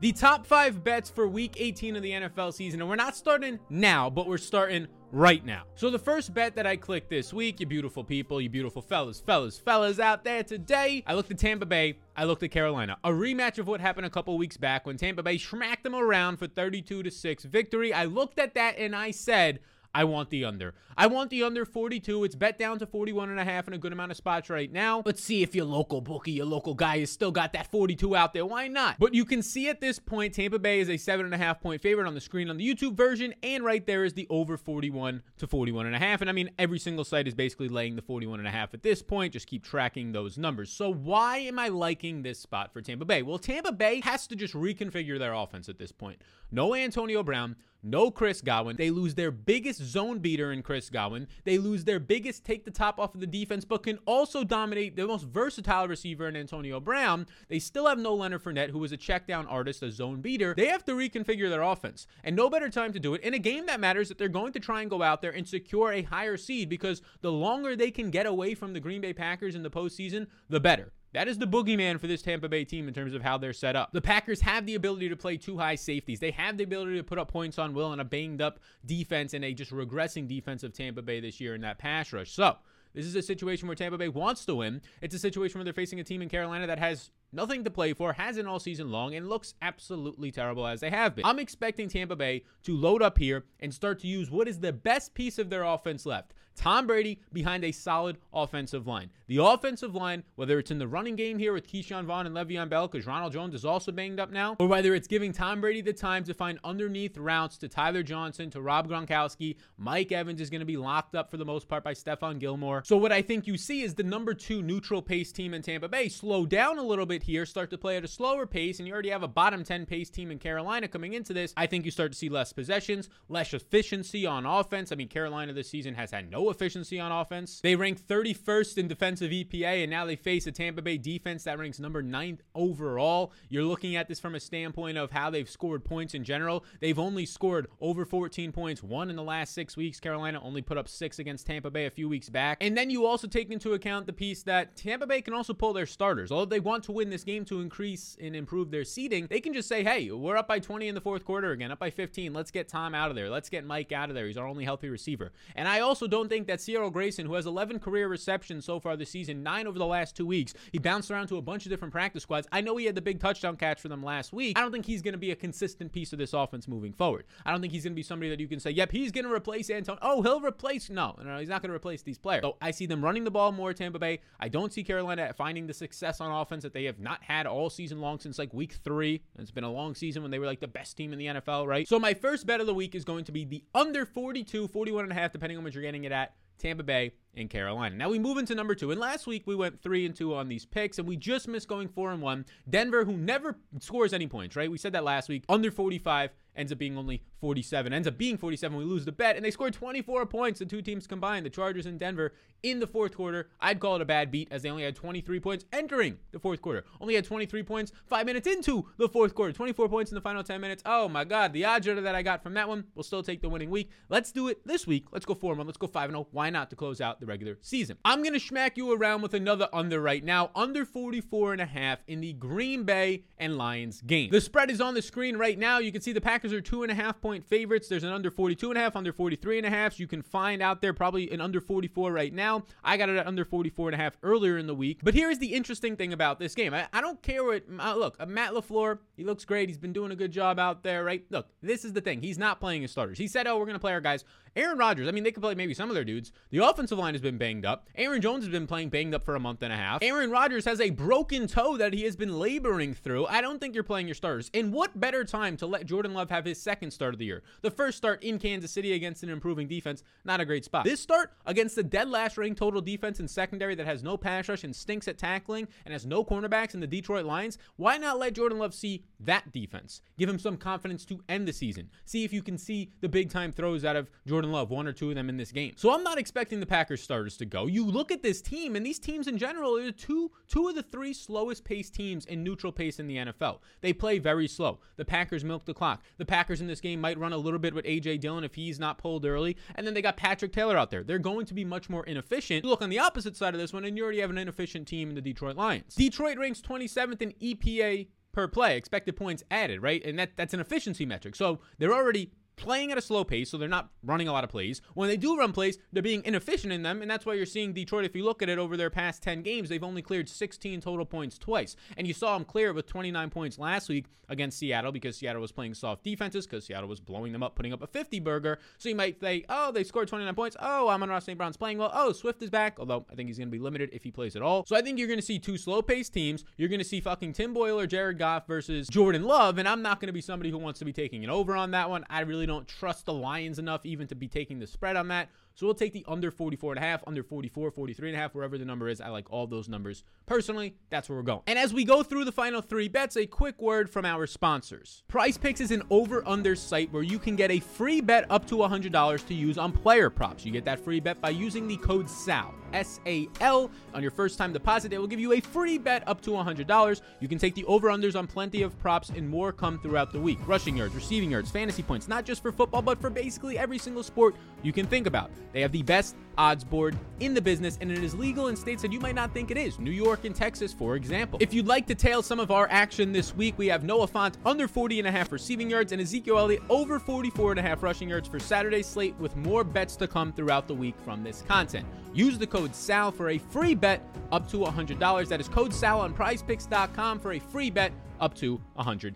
The 0.00 0.12
top 0.12 0.46
five 0.46 0.82
bets 0.82 1.10
for 1.10 1.28
week 1.28 1.56
18 1.58 1.94
of 1.94 2.02
the 2.02 2.12
NFL 2.12 2.54
season, 2.54 2.80
and 2.80 2.88
we're 2.88 2.96
not 2.96 3.14
starting 3.14 3.58
now, 3.68 4.08
but 4.08 4.26
we're 4.26 4.38
starting 4.38 4.86
right 5.12 5.44
now. 5.44 5.64
So 5.74 5.90
the 5.90 5.98
first 5.98 6.32
bet 6.32 6.56
that 6.56 6.66
I 6.66 6.76
clicked 6.76 7.10
this 7.10 7.34
week, 7.34 7.60
you 7.60 7.66
beautiful 7.66 8.02
people, 8.02 8.40
you 8.40 8.48
beautiful 8.48 8.80
fellas, 8.80 9.20
fellas, 9.20 9.58
fellas 9.58 9.98
out 10.00 10.24
there 10.24 10.42
today, 10.42 11.04
I 11.06 11.12
looked 11.12 11.30
at 11.30 11.36
Tampa 11.36 11.66
Bay, 11.66 11.98
I 12.16 12.24
looked 12.24 12.42
at 12.42 12.50
Carolina. 12.50 12.96
A 13.04 13.10
rematch 13.10 13.58
of 13.58 13.68
what 13.68 13.82
happened 13.82 14.06
a 14.06 14.10
couple 14.10 14.38
weeks 14.38 14.56
back 14.56 14.86
when 14.86 14.96
Tampa 14.96 15.22
Bay 15.22 15.36
smacked 15.36 15.84
them 15.84 15.94
around 15.94 16.38
for 16.38 16.46
32 16.46 17.02
to 17.02 17.10
6 17.10 17.44
victory. 17.44 17.92
I 17.92 18.06
looked 18.06 18.38
at 18.38 18.54
that 18.54 18.78
and 18.78 18.96
I 18.96 19.10
said, 19.10 19.60
I 19.94 20.04
want 20.04 20.30
the 20.30 20.44
under. 20.44 20.74
I 20.96 21.06
want 21.06 21.30
the 21.30 21.42
under 21.42 21.64
42. 21.64 22.24
It's 22.24 22.34
bet 22.34 22.58
down 22.58 22.78
to 22.78 22.86
41 22.86 23.30
and 23.30 23.40
a 23.40 23.44
half 23.44 23.66
in 23.66 23.74
a 23.74 23.78
good 23.78 23.92
amount 23.92 24.10
of 24.10 24.16
spots 24.16 24.50
right 24.50 24.70
now. 24.70 25.02
Let's 25.04 25.22
see 25.22 25.42
if 25.42 25.54
your 25.54 25.64
local 25.64 26.00
bookie, 26.00 26.32
your 26.32 26.46
local 26.46 26.74
guy 26.74 26.98
has 26.98 27.10
still 27.10 27.32
got 27.32 27.52
that 27.54 27.70
42 27.70 28.14
out 28.14 28.32
there. 28.32 28.46
Why 28.46 28.68
not? 28.68 28.98
But 28.98 29.14
you 29.14 29.24
can 29.24 29.42
see 29.42 29.68
at 29.68 29.80
this 29.80 29.98
point, 29.98 30.34
Tampa 30.34 30.58
Bay 30.58 30.80
is 30.80 30.88
a 30.90 30.96
seven 30.96 31.24
and 31.24 31.34
a 31.34 31.38
half 31.38 31.60
point 31.60 31.80
favorite 31.80 32.06
on 32.06 32.14
the 32.14 32.20
screen 32.20 32.50
on 32.50 32.56
the 32.56 32.74
YouTube 32.74 32.94
version. 32.94 33.34
And 33.42 33.64
right 33.64 33.84
there 33.84 34.04
is 34.04 34.14
the 34.14 34.26
over 34.30 34.56
41 34.56 35.22
to 35.38 35.46
41 35.46 35.86
and 35.86 35.96
a 35.96 35.98
half. 35.98 36.20
And 36.20 36.30
I 36.30 36.32
mean, 36.32 36.50
every 36.58 36.78
single 36.78 37.04
site 37.04 37.26
is 37.26 37.34
basically 37.34 37.68
laying 37.68 37.96
the 37.96 38.02
41 38.02 38.38
and 38.38 38.48
a 38.48 38.52
half 38.52 38.74
at 38.74 38.82
this 38.82 39.02
point. 39.02 39.32
Just 39.32 39.46
keep 39.46 39.64
tracking 39.64 40.12
those 40.12 40.38
numbers. 40.38 40.70
So 40.70 40.92
why 40.92 41.38
am 41.38 41.58
I 41.58 41.68
liking 41.68 42.22
this 42.22 42.38
spot 42.38 42.72
for 42.72 42.80
Tampa 42.80 43.04
Bay? 43.04 43.22
Well, 43.22 43.38
Tampa 43.38 43.72
Bay 43.72 44.00
has 44.04 44.26
to 44.28 44.36
just 44.36 44.54
reconfigure 44.54 45.18
their 45.18 45.32
offense 45.32 45.68
at 45.68 45.78
this 45.78 45.92
point. 45.92 46.20
No 46.52 46.74
Antonio 46.74 47.22
Brown, 47.22 47.56
no 47.82 48.10
Chris 48.10 48.40
Godwin. 48.40 48.76
They 48.76 48.90
lose 48.90 49.14
their 49.14 49.30
biggest 49.30 49.82
zone 49.82 50.18
beater 50.18 50.52
in 50.52 50.62
Chris 50.62 50.90
Godwin. 50.90 51.26
They 51.44 51.58
lose 51.58 51.84
their 51.84 52.00
biggest 52.00 52.44
take 52.44 52.64
the 52.64 52.70
top 52.70 52.98
off 52.98 53.14
of 53.14 53.20
the 53.20 53.26
defense, 53.26 53.64
but 53.64 53.82
can 53.82 53.98
also 54.06 54.44
dominate 54.44 54.96
the 54.96 55.06
most 55.06 55.24
versatile 55.24 55.88
receiver 55.88 56.28
in 56.28 56.36
Antonio 56.36 56.80
Brown. 56.80 57.26
They 57.48 57.58
still 57.58 57.86
have 57.86 57.98
no 57.98 58.14
Leonard 58.14 58.42
Fournette, 58.42 58.70
who 58.70 58.84
is 58.84 58.92
a 58.92 58.96
check 58.96 59.26
down 59.26 59.46
artist, 59.46 59.82
a 59.82 59.90
zone 59.90 60.20
beater. 60.20 60.54
They 60.56 60.66
have 60.66 60.84
to 60.84 60.92
reconfigure 60.92 61.48
their 61.48 61.62
offense, 61.62 62.06
and 62.22 62.36
no 62.36 62.50
better 62.50 62.68
time 62.68 62.92
to 62.92 63.00
do 63.00 63.14
it 63.14 63.22
in 63.22 63.34
a 63.34 63.38
game 63.38 63.66
that 63.66 63.80
matters 63.80 64.08
that 64.08 64.18
they're 64.18 64.28
going 64.28 64.52
to 64.52 64.60
try 64.60 64.80
and 64.80 64.90
go 64.90 65.02
out 65.02 65.22
there 65.22 65.30
and 65.30 65.46
secure 65.46 65.92
a 65.92 66.02
higher 66.02 66.36
seed 66.36 66.68
because 66.68 67.02
the 67.20 67.32
longer 67.32 67.76
they 67.76 67.90
can 67.90 68.10
get 68.10 68.26
away 68.26 68.54
from 68.54 68.72
the 68.72 68.80
Green 68.80 69.00
Bay 69.00 69.12
Packers 69.12 69.54
in 69.54 69.62
the 69.62 69.70
postseason, 69.70 70.26
the 70.48 70.60
better. 70.60 70.92
That 71.12 71.26
is 71.26 71.38
the 71.38 71.46
boogeyman 71.46 71.98
for 71.98 72.06
this 72.06 72.22
Tampa 72.22 72.48
Bay 72.48 72.64
team 72.64 72.86
in 72.86 72.94
terms 72.94 73.14
of 73.14 73.22
how 73.22 73.36
they're 73.36 73.52
set 73.52 73.74
up. 73.74 73.92
The 73.92 74.00
Packers 74.00 74.40
have 74.42 74.64
the 74.64 74.76
ability 74.76 75.08
to 75.08 75.16
play 75.16 75.36
two 75.36 75.58
high 75.58 75.74
safeties. 75.74 76.20
They 76.20 76.30
have 76.30 76.56
the 76.56 76.64
ability 76.64 76.96
to 76.98 77.02
put 77.02 77.18
up 77.18 77.30
points 77.30 77.58
on 77.58 77.74
Will 77.74 77.92
and 77.92 78.00
a 78.00 78.04
banged 78.04 78.40
up 78.40 78.60
defense 78.86 79.34
and 79.34 79.44
a 79.44 79.52
just 79.52 79.72
regressing 79.72 80.28
defense 80.28 80.62
of 80.62 80.72
Tampa 80.72 81.02
Bay 81.02 81.18
this 81.20 81.40
year 81.40 81.54
in 81.54 81.62
that 81.62 81.78
pass 81.78 82.12
rush. 82.12 82.30
So, 82.30 82.56
this 82.94 83.06
is 83.06 83.14
a 83.14 83.22
situation 83.22 83.68
where 83.68 83.76
Tampa 83.76 83.98
Bay 83.98 84.08
wants 84.08 84.44
to 84.46 84.56
win. 84.56 84.80
It's 85.00 85.14
a 85.14 85.18
situation 85.18 85.58
where 85.58 85.64
they're 85.64 85.72
facing 85.72 86.00
a 86.00 86.04
team 86.04 86.22
in 86.22 86.28
Carolina 86.28 86.66
that 86.66 86.78
has 86.78 87.10
nothing 87.32 87.64
to 87.64 87.70
play 87.70 87.92
for, 87.92 88.12
hasn't 88.12 88.48
all 88.48 88.58
season 88.58 88.90
long, 88.90 89.14
and 89.14 89.28
looks 89.28 89.54
absolutely 89.62 90.30
terrible 90.30 90.66
as 90.66 90.80
they 90.80 90.90
have 90.90 91.14
been. 91.14 91.24
I'm 91.24 91.38
expecting 91.38 91.88
Tampa 91.88 92.16
Bay 92.16 92.44
to 92.64 92.76
load 92.76 93.02
up 93.02 93.18
here 93.18 93.44
and 93.60 93.72
start 93.72 94.00
to 94.00 94.06
use 94.06 94.30
what 94.30 94.48
is 94.48 94.60
the 94.60 94.72
best 94.72 95.14
piece 95.14 95.38
of 95.38 95.50
their 95.50 95.64
offense 95.64 96.06
left. 96.06 96.34
Tom 96.56 96.86
Brady 96.86 97.20
behind 97.32 97.64
a 97.64 97.72
solid 97.72 98.18
offensive 98.34 98.86
line. 98.86 99.10
The 99.28 99.38
offensive 99.38 99.94
line, 99.94 100.24
whether 100.34 100.58
it's 100.58 100.70
in 100.70 100.78
the 100.78 100.88
running 100.88 101.16
game 101.16 101.38
here 101.38 101.54
with 101.54 101.66
Ke'Shawn 101.66 102.04
Vaughn 102.04 102.26
and 102.26 102.36
Le'Veon 102.36 102.68
Bell, 102.68 102.86
because 102.86 103.06
Ronald 103.06 103.32
Jones 103.32 103.54
is 103.54 103.64
also 103.64 103.92
banged 103.92 104.20
up 104.20 104.30
now, 104.30 104.56
or 104.58 104.66
whether 104.66 104.94
it's 104.94 105.06
giving 105.06 105.32
Tom 105.32 105.60
Brady 105.60 105.80
the 105.80 105.92
time 105.92 106.24
to 106.24 106.34
find 106.34 106.58
underneath 106.62 107.16
routes 107.16 107.56
to 107.58 107.68
Tyler 107.68 108.02
Johnson, 108.02 108.50
to 108.50 108.60
Rob 108.60 108.88
Gronkowski. 108.88 109.56
Mike 109.78 110.12
Evans 110.12 110.40
is 110.40 110.50
going 110.50 110.60
to 110.60 110.66
be 110.66 110.76
locked 110.76 111.14
up 111.14 111.30
for 111.30 111.38
the 111.38 111.44
most 111.44 111.68
part 111.68 111.82
by 111.82 111.94
Stephon 111.94 112.38
Gilmore. 112.38 112.82
So 112.84 112.96
what 112.96 113.12
I 113.12 113.22
think 113.22 113.46
you 113.46 113.56
see 113.56 113.82
is 113.82 113.94
the 113.94 114.02
number 114.02 114.34
two 114.34 114.60
neutral 114.60 115.00
pace 115.00 115.32
team 115.32 115.54
in 115.54 115.62
Tampa 115.62 115.88
Bay 115.88 116.08
slow 116.08 116.44
down 116.44 116.78
a 116.78 116.82
little 116.82 117.06
bit 117.06 117.19
here, 117.22 117.46
start 117.46 117.70
to 117.70 117.78
play 117.78 117.96
at 117.96 118.04
a 118.04 118.08
slower 118.08 118.46
pace, 118.46 118.78
and 118.78 118.86
you 118.86 118.92
already 118.92 119.10
have 119.10 119.22
a 119.22 119.28
bottom 119.28 119.64
10 119.64 119.86
pace 119.86 120.10
team 120.10 120.30
in 120.30 120.38
Carolina 120.38 120.88
coming 120.88 121.14
into 121.14 121.32
this. 121.32 121.52
I 121.56 121.66
think 121.66 121.84
you 121.84 121.90
start 121.90 122.12
to 122.12 122.18
see 122.18 122.28
less 122.28 122.52
possessions, 122.52 123.08
less 123.28 123.54
efficiency 123.54 124.26
on 124.26 124.46
offense. 124.46 124.92
I 124.92 124.96
mean, 124.96 125.08
Carolina 125.08 125.52
this 125.52 125.68
season 125.70 125.94
has 125.94 126.10
had 126.10 126.30
no 126.30 126.50
efficiency 126.50 126.98
on 126.98 127.12
offense. 127.12 127.60
They 127.60 127.76
rank 127.76 128.00
31st 128.00 128.78
in 128.78 128.88
defensive 128.88 129.30
EPA, 129.30 129.82
and 129.82 129.90
now 129.90 130.06
they 130.06 130.16
face 130.16 130.46
a 130.46 130.52
Tampa 130.52 130.82
Bay 130.82 130.98
defense 130.98 131.44
that 131.44 131.58
ranks 131.58 131.78
number 131.78 132.02
9th 132.02 132.40
overall. 132.54 133.32
You're 133.48 133.64
looking 133.64 133.96
at 133.96 134.08
this 134.08 134.20
from 134.20 134.34
a 134.34 134.40
standpoint 134.40 134.98
of 134.98 135.10
how 135.10 135.30
they've 135.30 135.48
scored 135.48 135.84
points 135.84 136.14
in 136.14 136.24
general. 136.24 136.64
They've 136.80 136.98
only 136.98 137.26
scored 137.26 137.68
over 137.80 138.04
14 138.04 138.52
points, 138.52 138.82
one 138.82 139.10
in 139.10 139.16
the 139.16 139.22
last 139.22 139.54
six 139.54 139.76
weeks. 139.76 140.00
Carolina 140.00 140.40
only 140.42 140.62
put 140.62 140.78
up 140.78 140.88
six 140.88 141.18
against 141.18 141.46
Tampa 141.46 141.70
Bay 141.70 141.86
a 141.86 141.90
few 141.90 142.08
weeks 142.08 142.28
back. 142.28 142.58
And 142.60 142.76
then 142.76 142.90
you 142.90 143.06
also 143.06 143.26
take 143.26 143.50
into 143.50 143.74
account 143.74 144.06
the 144.06 144.12
piece 144.12 144.42
that 144.44 144.76
Tampa 144.76 145.06
Bay 145.06 145.22
can 145.22 145.34
also 145.34 145.52
pull 145.52 145.72
their 145.72 145.86
starters. 145.86 146.32
Although 146.32 146.46
they 146.46 146.60
want 146.60 146.84
to 146.84 146.92
win 146.92 147.09
this 147.10 147.24
game 147.24 147.44
to 147.46 147.60
increase 147.60 148.16
and 148.20 148.34
improve 148.34 148.70
their 148.70 148.84
seeding, 148.84 149.26
they 149.26 149.40
can 149.40 149.52
just 149.52 149.68
say, 149.68 149.84
hey, 149.84 150.10
we're 150.10 150.36
up 150.36 150.48
by 150.48 150.58
20 150.58 150.88
in 150.88 150.94
the 150.94 151.00
fourth 151.00 151.24
quarter 151.24 151.52
again, 151.52 151.70
up 151.70 151.78
by 151.78 151.90
15. 151.90 152.32
Let's 152.32 152.50
get 152.50 152.68
Tom 152.68 152.94
out 152.94 153.10
of 153.10 153.16
there. 153.16 153.28
Let's 153.28 153.48
get 153.48 153.64
Mike 153.64 153.92
out 153.92 154.08
of 154.08 154.14
there. 154.14 154.26
He's 154.26 154.36
our 154.36 154.46
only 154.46 154.64
healthy 154.64 154.88
receiver. 154.88 155.32
And 155.56 155.68
I 155.68 155.80
also 155.80 156.06
don't 156.06 156.28
think 156.28 156.46
that 156.46 156.60
Cyril 156.60 156.90
Grayson, 156.90 157.26
who 157.26 157.34
has 157.34 157.46
11 157.46 157.80
career 157.80 158.08
receptions 158.08 158.64
so 158.64 158.80
far 158.80 158.96
this 158.96 159.10
season, 159.10 159.42
nine 159.42 159.66
over 159.66 159.78
the 159.78 159.86
last 159.86 160.16
two 160.16 160.26
weeks, 160.26 160.54
he 160.72 160.78
bounced 160.78 161.10
around 161.10 161.28
to 161.28 161.36
a 161.36 161.42
bunch 161.42 161.66
of 161.66 161.70
different 161.70 161.92
practice 161.92 162.22
squads. 162.22 162.46
I 162.52 162.60
know 162.60 162.76
he 162.76 162.86
had 162.86 162.94
the 162.94 163.02
big 163.02 163.20
touchdown 163.20 163.56
catch 163.56 163.80
for 163.80 163.88
them 163.88 164.02
last 164.02 164.32
week. 164.32 164.56
I 164.58 164.62
don't 164.62 164.72
think 164.72 164.86
he's 164.86 165.02
going 165.02 165.12
to 165.12 165.18
be 165.18 165.30
a 165.30 165.36
consistent 165.36 165.92
piece 165.92 166.12
of 166.12 166.18
this 166.18 166.32
offense 166.32 166.68
moving 166.68 166.92
forward. 166.92 167.24
I 167.44 167.50
don't 167.50 167.60
think 167.60 167.72
he's 167.72 167.84
going 167.84 167.92
to 167.92 167.96
be 167.96 168.02
somebody 168.02 168.30
that 168.30 168.40
you 168.40 168.48
can 168.48 168.60
say, 168.60 168.70
yep, 168.70 168.90
he's 168.92 169.12
going 169.12 169.24
to 169.24 169.32
replace 169.32 169.70
Anton. 169.70 169.98
Oh, 170.02 170.22
he'll 170.22 170.40
replace. 170.40 170.90
No, 170.90 171.16
no, 171.22 171.38
he's 171.38 171.48
not 171.48 171.62
going 171.62 171.70
to 171.70 171.76
replace 171.76 172.02
these 172.02 172.18
players. 172.18 172.42
So 172.42 172.56
I 172.60 172.70
see 172.70 172.86
them 172.86 173.04
running 173.04 173.24
the 173.24 173.30
ball 173.30 173.52
more, 173.52 173.72
Tampa 173.72 173.98
Bay. 173.98 174.20
I 174.38 174.48
don't 174.48 174.72
see 174.72 174.84
Carolina 174.84 175.32
finding 175.36 175.66
the 175.66 175.74
success 175.74 176.20
on 176.20 176.30
offense 176.30 176.62
that 176.62 176.72
they 176.72 176.84
have 176.84 176.98
not 177.00 177.22
had 177.22 177.46
all 177.46 177.70
season 177.70 178.00
long 178.00 178.18
since 178.18 178.38
like 178.38 178.52
week 178.52 178.74
three. 178.84 179.22
It's 179.38 179.50
been 179.50 179.64
a 179.64 179.72
long 179.72 179.94
season 179.94 180.22
when 180.22 180.30
they 180.30 180.38
were 180.38 180.46
like 180.46 180.60
the 180.60 180.68
best 180.68 180.96
team 180.96 181.12
in 181.12 181.18
the 181.18 181.26
NFL, 181.26 181.66
right? 181.66 181.88
So 181.88 181.98
my 181.98 182.14
first 182.14 182.46
bet 182.46 182.60
of 182.60 182.66
the 182.66 182.74
week 182.74 182.94
is 182.94 183.04
going 183.04 183.24
to 183.24 183.32
be 183.32 183.44
the 183.44 183.64
under 183.74 184.04
42, 184.04 184.68
41 184.68 185.04
and 185.04 185.12
a 185.12 185.14
half, 185.14 185.32
depending 185.32 185.58
on 185.58 185.64
what 185.64 185.74
you're 185.74 185.82
getting 185.82 186.04
it 186.04 186.12
at. 186.12 186.34
Tampa 186.60 186.82
Bay 186.82 187.12
and 187.34 187.48
Carolina. 187.48 187.96
Now 187.96 188.10
we 188.10 188.18
move 188.18 188.36
into 188.36 188.54
number 188.54 188.74
two. 188.74 188.90
And 188.90 189.00
last 189.00 189.26
week 189.26 189.46
we 189.46 189.56
went 189.56 189.80
three 189.80 190.04
and 190.06 190.14
two 190.14 190.34
on 190.34 190.48
these 190.48 190.66
picks, 190.66 190.98
and 190.98 191.08
we 191.08 191.16
just 191.16 191.48
missed 191.48 191.68
going 191.68 191.88
four 191.88 192.12
and 192.12 192.22
one. 192.22 192.44
Denver, 192.68 193.04
who 193.04 193.16
never 193.16 193.56
scores 193.80 194.12
any 194.12 194.26
points, 194.26 194.56
right? 194.56 194.70
We 194.70 194.78
said 194.78 194.92
that 194.92 195.04
last 195.04 195.28
week. 195.28 195.44
Under 195.48 195.70
45 195.70 196.30
ends 196.54 196.70
up 196.70 196.78
being 196.78 196.98
only 196.98 197.22
47. 197.40 197.92
Ends 197.92 198.08
up 198.08 198.18
being 198.18 198.36
47. 198.36 198.76
We 198.76 198.84
lose 198.84 199.04
the 199.04 199.12
bet, 199.12 199.36
and 199.36 199.44
they 199.44 199.50
scored 199.50 199.72
24 199.72 200.26
points. 200.26 200.58
The 200.58 200.66
two 200.66 200.82
teams 200.82 201.06
combined, 201.06 201.46
the 201.46 201.50
Chargers 201.50 201.86
and 201.86 201.98
Denver, 201.98 202.32
in 202.62 202.80
the 202.80 202.86
fourth 202.86 203.16
quarter. 203.16 203.48
I'd 203.60 203.80
call 203.80 203.96
it 203.96 204.02
a 204.02 204.06
bad 204.06 204.30
beat 204.30 204.48
as 204.50 204.62
they 204.62 204.70
only 204.70 204.84
had 204.84 204.94
23 204.96 205.40
points 205.40 205.64
entering 205.72 206.18
the 206.32 206.38
fourth 206.38 206.60
quarter. 206.60 206.84
Only 207.00 207.14
had 207.14 207.24
23 207.24 207.62
points 207.62 207.92
five 208.06 208.26
minutes 208.26 208.46
into 208.46 208.86
the 208.98 209.08
fourth 209.08 209.34
quarter. 209.34 209.52
24 209.52 209.88
points 209.88 210.10
in 210.10 210.14
the 210.14 210.20
final 210.20 210.42
10 210.42 210.60
minutes. 210.60 210.82
Oh 210.84 211.08
my 211.08 211.24
God, 211.24 211.52
the 211.52 211.64
odds 211.64 211.86
that 211.86 212.14
I 212.14 212.22
got 212.22 212.42
from 212.42 212.54
that 212.54 212.68
one 212.68 212.84
will 212.94 213.02
still 213.02 213.22
take 213.22 213.42
the 213.42 213.48
winning 213.48 213.70
week. 213.70 213.90
Let's 214.08 214.32
do 214.32 214.48
it 214.48 214.66
this 214.66 214.86
week. 214.86 215.06
Let's 215.12 215.24
go 215.24 215.34
4 215.34 215.54
1. 215.54 215.66
Let's 215.66 215.78
go 215.78 215.86
5 215.86 216.10
0. 216.10 216.26
Why 216.30 216.50
not 216.50 216.70
to 216.70 216.76
close 216.76 217.00
out 217.00 217.20
the 217.20 217.26
regular 217.26 217.58
season? 217.62 217.96
I'm 218.04 218.22
going 218.22 218.34
to 218.34 218.40
smack 218.40 218.76
you 218.76 218.92
around 218.92 219.22
with 219.22 219.34
another 219.34 219.68
under 219.72 220.00
right 220.00 220.22
now. 220.22 220.50
Under 220.54 220.84
44 220.84 221.52
and 221.52 221.62
a 221.62 221.66
half 221.66 222.00
in 222.06 222.20
the 222.20 222.32
Green 222.34 222.84
Bay 222.84 223.24
and 223.38 223.56
Lions 223.56 224.02
game. 224.02 224.30
The 224.30 224.40
spread 224.40 224.70
is 224.70 224.80
on 224.80 224.94
the 224.94 225.02
screen 225.02 225.36
right 225.36 225.58
now. 225.58 225.78
You 225.78 225.92
can 225.92 226.02
see 226.02 226.12
the 226.12 226.20
Packers 226.20 226.52
are 226.52 226.60
two 226.60 226.82
and 226.82 226.92
a 226.92 226.94
half 226.94 227.20
point 227.30 227.46
favorites. 227.46 227.86
There's 227.86 228.02
an 228.02 228.10
under 228.10 228.28
42 228.28 228.70
and 228.70 228.76
a 228.76 228.80
half, 228.80 228.96
under 228.96 229.12
43 229.12 229.58
and 229.58 229.66
a 229.66 229.70
half. 229.70 230.00
You 230.00 230.08
can 230.08 230.20
find 230.20 230.60
out 230.60 230.82
there 230.82 230.92
probably 230.92 231.30
an 231.30 231.40
under 231.40 231.60
44 231.60 232.12
right 232.12 232.34
now. 232.34 232.64
I 232.82 232.96
got 232.96 233.08
it 233.08 233.16
at 233.16 233.26
under 233.28 233.44
44 233.44 233.90
and 233.90 233.94
a 233.94 233.98
half 233.98 234.16
earlier 234.24 234.58
in 234.58 234.66
the 234.66 234.74
week. 234.74 234.98
But 235.04 235.14
here's 235.14 235.38
the 235.38 235.54
interesting 235.54 235.96
thing 235.96 236.12
about 236.12 236.40
this 236.40 236.56
game. 236.56 236.74
I, 236.74 236.88
I 236.92 237.00
don't 237.00 237.22
care 237.22 237.44
what, 237.44 237.62
uh, 237.78 237.94
look, 237.94 238.16
uh, 238.18 238.26
Matt 238.26 238.52
LaFleur, 238.52 238.98
he 239.16 239.22
looks 239.22 239.44
great. 239.44 239.68
He's 239.68 239.78
been 239.78 239.92
doing 239.92 240.10
a 240.10 240.16
good 240.16 240.32
job 240.32 240.58
out 240.58 240.82
there, 240.82 241.04
right? 241.04 241.24
Look, 241.30 241.46
this 241.62 241.84
is 241.84 241.92
the 241.92 242.00
thing. 242.00 242.20
He's 242.20 242.36
not 242.36 242.58
playing 242.58 242.82
his 242.82 242.90
starters. 242.90 243.16
He 243.16 243.28
said, 243.28 243.46
oh, 243.46 243.58
we're 243.58 243.66
going 243.66 243.74
to 243.74 243.80
play 243.80 243.92
our 243.92 244.00
guys. 244.00 244.24
Aaron 244.56 244.78
Rodgers, 244.78 245.06
I 245.06 245.12
mean, 245.12 245.22
they 245.24 245.30
could 245.30 245.42
play 245.42 245.54
maybe 245.54 245.74
some 245.74 245.90
of 245.90 245.94
their 245.94 246.04
dudes. 246.04 246.32
The 246.50 246.58
offensive 246.58 246.98
line 246.98 247.14
has 247.14 247.20
been 247.20 247.38
banged 247.38 247.64
up. 247.64 247.86
Aaron 247.94 248.20
Jones 248.20 248.44
has 248.44 248.50
been 248.50 248.66
playing 248.66 248.88
banged 248.88 249.14
up 249.14 249.24
for 249.24 249.36
a 249.36 249.40
month 249.40 249.62
and 249.62 249.72
a 249.72 249.76
half. 249.76 250.02
Aaron 250.02 250.30
Rodgers 250.30 250.64
has 250.64 250.80
a 250.80 250.90
broken 250.90 251.46
toe 251.46 251.76
that 251.76 251.94
he 251.94 252.02
has 252.02 252.16
been 252.16 252.38
laboring 252.38 252.94
through. 252.94 253.26
I 253.26 253.40
don't 253.40 253.60
think 253.60 253.74
you're 253.74 253.84
playing 253.84 254.08
your 254.08 254.14
starters. 254.14 254.50
And 254.52 254.72
what 254.72 254.98
better 254.98 255.24
time 255.24 255.56
to 255.58 255.66
let 255.66 255.86
Jordan 255.86 256.14
Love 256.14 256.30
have 256.30 256.44
his 256.44 256.60
second 256.60 256.90
start 256.90 257.14
of 257.14 257.18
the 257.18 257.26
year? 257.26 257.42
The 257.62 257.70
first 257.70 257.96
start 257.96 258.22
in 258.22 258.38
Kansas 258.38 258.72
City 258.72 258.92
against 258.92 259.22
an 259.22 259.28
improving 259.28 259.68
defense, 259.68 260.02
not 260.24 260.40
a 260.40 260.44
great 260.44 260.64
spot. 260.64 260.84
This 260.84 261.00
start 261.00 261.32
against 261.46 261.76
the 261.76 261.82
dead 261.82 262.08
last 262.08 262.36
ranked 262.36 262.58
total 262.58 262.80
defense 262.80 263.20
and 263.20 263.30
secondary 263.30 263.74
that 263.76 263.86
has 263.86 264.02
no 264.02 264.16
pass 264.16 264.48
rush 264.48 264.64
and 264.64 264.74
stinks 264.74 265.06
at 265.06 265.18
tackling 265.18 265.68
and 265.84 265.92
has 265.92 266.06
no 266.06 266.24
cornerbacks 266.24 266.74
in 266.74 266.80
the 266.80 266.86
Detroit 266.86 267.24
Lions, 267.24 267.58
why 267.76 267.98
not 267.98 268.18
let 268.18 268.34
Jordan 268.34 268.58
Love 268.58 268.74
see 268.74 269.04
that 269.20 269.52
defense? 269.52 270.00
Give 270.18 270.28
him 270.28 270.38
some 270.38 270.56
confidence 270.56 271.04
to 271.06 271.20
end 271.28 271.46
the 271.46 271.52
season. 271.52 271.90
See 272.04 272.24
if 272.24 272.32
you 272.32 272.42
can 272.42 272.58
see 272.58 272.90
the 273.00 273.08
big 273.08 273.30
time 273.30 273.52
throws 273.52 273.84
out 273.84 273.96
of 273.96 274.10
Jordan 274.26 274.39
Love, 274.48 274.70
one 274.70 274.86
or 274.86 274.92
two 274.92 275.10
of 275.10 275.14
them 275.14 275.28
in 275.28 275.36
this 275.36 275.52
game. 275.52 275.74
So 275.76 275.94
I'm 275.94 276.02
not 276.02 276.18
expecting 276.18 276.60
the 276.60 276.66
Packers 276.66 277.02
starters 277.02 277.36
to 277.38 277.44
go. 277.44 277.66
You 277.66 277.84
look 277.84 278.10
at 278.10 278.22
this 278.22 278.40
team, 278.40 278.76
and 278.76 278.84
these 278.84 278.98
teams 278.98 279.26
in 279.26 279.38
general 279.38 279.76
are 279.76 279.92
two 279.92 280.30
two 280.48 280.68
of 280.68 280.74
the 280.74 280.82
three 280.82 281.12
slowest 281.12 281.64
paced 281.64 281.94
teams 281.94 282.26
in 282.26 282.42
neutral 282.42 282.72
pace 282.72 282.98
in 282.98 283.06
the 283.06 283.16
NFL. 283.16 283.58
They 283.80 283.92
play 283.92 284.18
very 284.18 284.48
slow. 284.48 284.80
The 284.96 285.04
Packers 285.04 285.44
milk 285.44 285.64
the 285.64 285.74
clock. 285.74 286.02
The 286.18 286.24
Packers 286.24 286.60
in 286.60 286.66
this 286.66 286.80
game 286.80 287.00
might 287.00 287.18
run 287.18 287.32
a 287.32 287.38
little 287.38 287.58
bit 287.58 287.74
with 287.74 287.84
AJ 287.84 288.20
Dillon 288.20 288.44
if 288.44 288.54
he's 288.54 288.78
not 288.78 288.98
pulled 288.98 289.24
early, 289.24 289.56
and 289.74 289.86
then 289.86 289.94
they 289.94 290.02
got 290.02 290.16
Patrick 290.16 290.52
Taylor 290.52 290.76
out 290.76 290.90
there. 290.90 291.02
They're 291.02 291.18
going 291.18 291.46
to 291.46 291.54
be 291.54 291.64
much 291.64 291.90
more 291.90 292.04
inefficient. 292.04 292.64
You 292.64 292.70
look 292.70 292.82
on 292.82 292.90
the 292.90 292.98
opposite 292.98 293.36
side 293.36 293.54
of 293.54 293.60
this 293.60 293.72
one, 293.72 293.84
and 293.84 293.96
you 293.96 294.04
already 294.04 294.20
have 294.20 294.30
an 294.30 294.38
inefficient 294.38 294.88
team 294.88 295.08
in 295.08 295.14
the 295.14 295.20
Detroit 295.20 295.56
Lions. 295.56 295.94
Detroit 295.94 296.38
ranks 296.38 296.60
27th 296.60 297.22
in 297.22 297.32
EPA 297.32 298.08
per 298.32 298.48
play, 298.48 298.76
expected 298.76 299.16
points 299.16 299.42
added, 299.50 299.82
right? 299.82 300.04
And 300.04 300.18
that 300.18 300.36
that's 300.36 300.54
an 300.54 300.60
efficiency 300.60 301.04
metric. 301.04 301.34
So 301.34 301.60
they're 301.78 301.94
already 301.94 302.30
playing 302.60 302.92
at 302.92 302.98
a 302.98 303.02
slow 303.02 303.24
pace, 303.24 303.50
so 303.50 303.58
they're 303.58 303.68
not 303.68 303.90
running 304.02 304.28
a 304.28 304.32
lot 304.32 304.44
of 304.44 304.50
plays. 304.50 304.80
When 304.94 305.08
they 305.08 305.16
do 305.16 305.36
run 305.36 305.52
plays, 305.52 305.78
they're 305.92 306.02
being 306.02 306.24
inefficient 306.24 306.72
in 306.72 306.82
them, 306.82 307.02
and 307.02 307.10
that's 307.10 307.26
why 307.26 307.34
you're 307.34 307.46
seeing 307.46 307.72
Detroit. 307.72 308.04
If 308.04 308.14
you 308.14 308.24
look 308.24 308.42
at 308.42 308.48
it 308.48 308.58
over 308.58 308.76
their 308.76 308.90
past 308.90 309.22
10 309.22 309.42
games, 309.42 309.68
they've 309.68 309.82
only 309.82 310.02
cleared 310.02 310.28
16 310.28 310.80
total 310.80 311.06
points 311.06 311.38
twice. 311.38 311.76
And 311.96 312.06
you 312.06 312.14
saw 312.14 312.34
them 312.34 312.44
clear 312.44 312.72
with 312.72 312.86
29 312.86 313.30
points 313.30 313.58
last 313.58 313.88
week 313.88 314.06
against 314.28 314.58
Seattle 314.58 314.92
because 314.92 315.16
Seattle 315.16 315.42
was 315.42 315.52
playing 315.52 315.74
soft 315.74 316.04
defenses 316.04 316.46
because 316.46 316.64
Seattle 316.64 316.88
was 316.88 317.00
blowing 317.00 317.32
them 317.32 317.42
up, 317.42 317.56
putting 317.56 317.72
up 317.72 317.82
a 317.82 317.86
50 317.86 318.20
burger. 318.20 318.58
So 318.78 318.88
you 318.88 318.94
might 318.94 319.20
say, 319.20 319.44
oh, 319.48 319.72
they 319.72 319.84
scored 319.84 320.08
29 320.08 320.34
points. 320.34 320.56
Oh, 320.60 320.88
Amon-Ra 320.88 321.18
St. 321.18 321.36
Brown's 321.36 321.56
playing 321.56 321.78
well. 321.78 321.90
Oh, 321.92 322.12
Swift 322.12 322.40
is 322.42 322.48
back, 322.48 322.76
although 322.78 323.04
I 323.10 323.16
think 323.16 323.28
he's 323.28 323.38
going 323.38 323.48
to 323.48 323.52
be 323.52 323.58
limited 323.58 323.90
if 323.92 324.04
he 324.04 324.10
plays 324.10 324.36
at 324.36 324.42
all. 324.42 324.64
So 324.66 324.76
I 324.76 324.82
think 324.82 324.98
you're 324.98 325.08
going 325.08 325.18
to 325.18 325.24
see 325.24 325.38
two 325.38 325.58
slow 325.58 325.82
paced 325.82 326.14
teams. 326.14 326.44
You're 326.56 326.68
going 326.68 326.78
to 326.78 326.84
see 326.84 327.00
fucking 327.00 327.32
Tim 327.32 327.52
Boyle 327.52 327.78
or 327.78 327.86
Jared 327.86 328.18
Goff 328.18 328.46
versus 328.46 328.86
Jordan 328.88 329.24
Love, 329.24 329.58
and 329.58 329.68
I'm 329.68 329.82
not 329.82 330.00
going 330.00 330.06
to 330.06 330.12
be 330.12 330.20
somebody 330.20 330.50
who 330.50 330.58
wants 330.58 330.78
to 330.78 330.84
be 330.84 330.92
taking 330.92 331.24
an 331.24 331.30
over 331.30 331.56
on 331.56 331.72
that 331.72 331.90
one. 331.90 332.04
I 332.08 332.20
really 332.20 332.46
don't 332.46 332.49
trust 332.58 333.06
the 333.06 333.12
Lions 333.12 333.58
enough 333.58 333.84
even 333.84 334.06
to 334.08 334.14
be 334.14 334.28
taking 334.28 334.58
the 334.58 334.66
spread 334.66 334.96
on 334.96 335.08
that. 335.08 335.28
So 335.54 335.66
we'll 335.66 335.74
take 335.74 335.92
the 335.92 336.04
under 336.08 336.30
44 336.30 336.72
and 336.72 336.78
a 336.82 336.86
half, 336.86 337.02
under 337.06 337.22
44, 337.22 337.70
43 337.70 338.08
and 338.08 338.16
a 338.16 338.20
half, 338.20 338.34
wherever 338.34 338.56
the 338.56 338.64
number 338.64 338.88
is. 338.88 339.00
I 339.00 339.08
like 339.08 339.30
all 339.30 339.46
those 339.46 339.68
numbers. 339.68 340.04
Personally, 340.26 340.74
that's 340.88 341.08
where 341.08 341.16
we're 341.16 341.22
going. 341.22 341.42
And 341.46 341.58
as 341.58 341.74
we 341.74 341.84
go 341.84 342.02
through 342.02 342.24
the 342.24 342.32
final 342.32 342.62
three 342.62 342.88
bets, 342.88 343.16
a 343.16 343.26
quick 343.26 343.60
word 343.60 343.90
from 343.90 344.04
our 344.04 344.26
sponsors. 344.26 345.02
Prize 345.08 345.36
Picks 345.36 345.60
is 345.60 345.70
an 345.70 345.82
over 345.90 346.26
under 346.26 346.56
site 346.56 346.92
where 346.92 347.02
you 347.02 347.18
can 347.18 347.36
get 347.36 347.50
a 347.50 347.60
free 347.60 348.00
bet 348.00 348.24
up 348.30 348.46
to 348.46 348.54
$100 348.56 349.26
to 349.26 349.34
use 349.34 349.58
on 349.58 349.72
player 349.72 350.08
props. 350.08 350.44
You 350.44 350.52
get 350.52 350.64
that 350.64 350.80
free 350.80 351.00
bet 351.00 351.20
by 351.20 351.30
using 351.30 351.68
the 351.68 351.76
code 351.78 352.08
SAL, 352.08 352.54
S 352.72 353.00
A 353.06 353.28
L, 353.40 353.70
on 353.92 354.02
your 354.02 354.12
first 354.12 354.38
time 354.38 354.52
deposit. 354.52 354.92
It 354.92 354.98
will 354.98 355.06
give 355.06 355.20
you 355.20 355.32
a 355.32 355.40
free 355.40 355.78
bet 355.78 356.06
up 356.08 356.20
to 356.22 356.30
$100. 356.30 357.00
You 357.20 357.28
can 357.28 357.38
take 357.38 357.54
the 357.54 357.64
over 357.64 357.88
unders 357.88 358.16
on 358.16 358.26
plenty 358.26 358.62
of 358.62 358.78
props, 358.78 359.10
and 359.10 359.28
more 359.28 359.52
come 359.52 359.78
throughout 359.80 360.12
the 360.12 360.20
week. 360.20 360.38
Rushing 360.46 360.76
yards, 360.76 360.94
receiving 360.94 361.30
yards, 361.30 361.50
fantasy 361.50 361.82
points, 361.82 362.08
not 362.08 362.24
just 362.24 362.40
for 362.40 362.52
football, 362.52 362.82
but 362.82 363.00
for 363.00 363.10
basically 363.10 363.58
every 363.58 363.78
single 363.78 364.02
sport 364.02 364.36
you 364.62 364.72
can 364.72 364.86
think 364.86 365.06
about. 365.06 365.30
They 365.52 365.60
have 365.62 365.72
the 365.72 365.82
best 365.82 366.16
odds 366.38 366.64
board 366.64 366.96
in 367.18 367.34
the 367.34 367.42
business, 367.42 367.76
and 367.80 367.90
it 367.90 368.02
is 368.02 368.14
legal 368.14 368.48
in 368.48 368.56
states 368.56 368.82
that 368.82 368.92
you 368.92 369.00
might 369.00 369.14
not 369.14 369.34
think 369.34 369.50
it 369.50 369.56
is. 369.56 369.78
New 369.78 369.90
York 369.90 370.24
and 370.24 370.34
Texas, 370.34 370.72
for 370.72 370.96
example. 370.96 371.38
If 371.42 371.52
you'd 371.52 371.66
like 371.66 371.86
to 371.88 371.94
tail 371.94 372.22
some 372.22 372.40
of 372.40 372.50
our 372.50 372.66
action 372.70 373.12
this 373.12 373.34
week, 373.34 373.54
we 373.58 373.66
have 373.66 373.84
Noah 373.84 374.08
Fant 374.08 374.34
under 374.46 374.66
40 374.66 375.00
and 375.00 375.08
a 375.08 375.10
half 375.10 375.32
receiving 375.32 375.68
yards 375.68 375.92
and 375.92 376.00
Ezekiel 376.00 376.38
Elliott 376.38 376.62
over 376.70 376.98
44 376.98 377.52
and 377.52 377.60
a 377.60 377.62
half 377.62 377.82
rushing 377.82 378.08
yards 378.08 378.28
for 378.28 378.38
Saturday's 378.38 378.86
slate 378.86 379.14
with 379.18 379.36
more 379.36 379.64
bets 379.64 379.96
to 379.96 380.08
come 380.08 380.32
throughout 380.32 380.66
the 380.66 380.74
week 380.74 380.94
from 381.04 381.22
this 381.22 381.42
content. 381.42 381.86
Use 382.14 382.38
the 382.38 382.46
code 382.46 382.74
SAL 382.74 383.12
for 383.12 383.30
a 383.30 383.38
free 383.38 383.74
bet 383.74 384.02
up 384.32 384.48
to 384.50 384.58
$100. 384.58 385.28
That 385.28 385.40
is 385.40 385.48
code 385.48 385.74
SAL 385.74 386.00
on 386.00 386.14
prizepicks.com 386.14 387.20
for 387.20 387.32
a 387.32 387.38
free 387.38 387.70
bet 387.70 387.92
up 388.20 388.34
to 388.34 388.60
$100. 388.78 389.14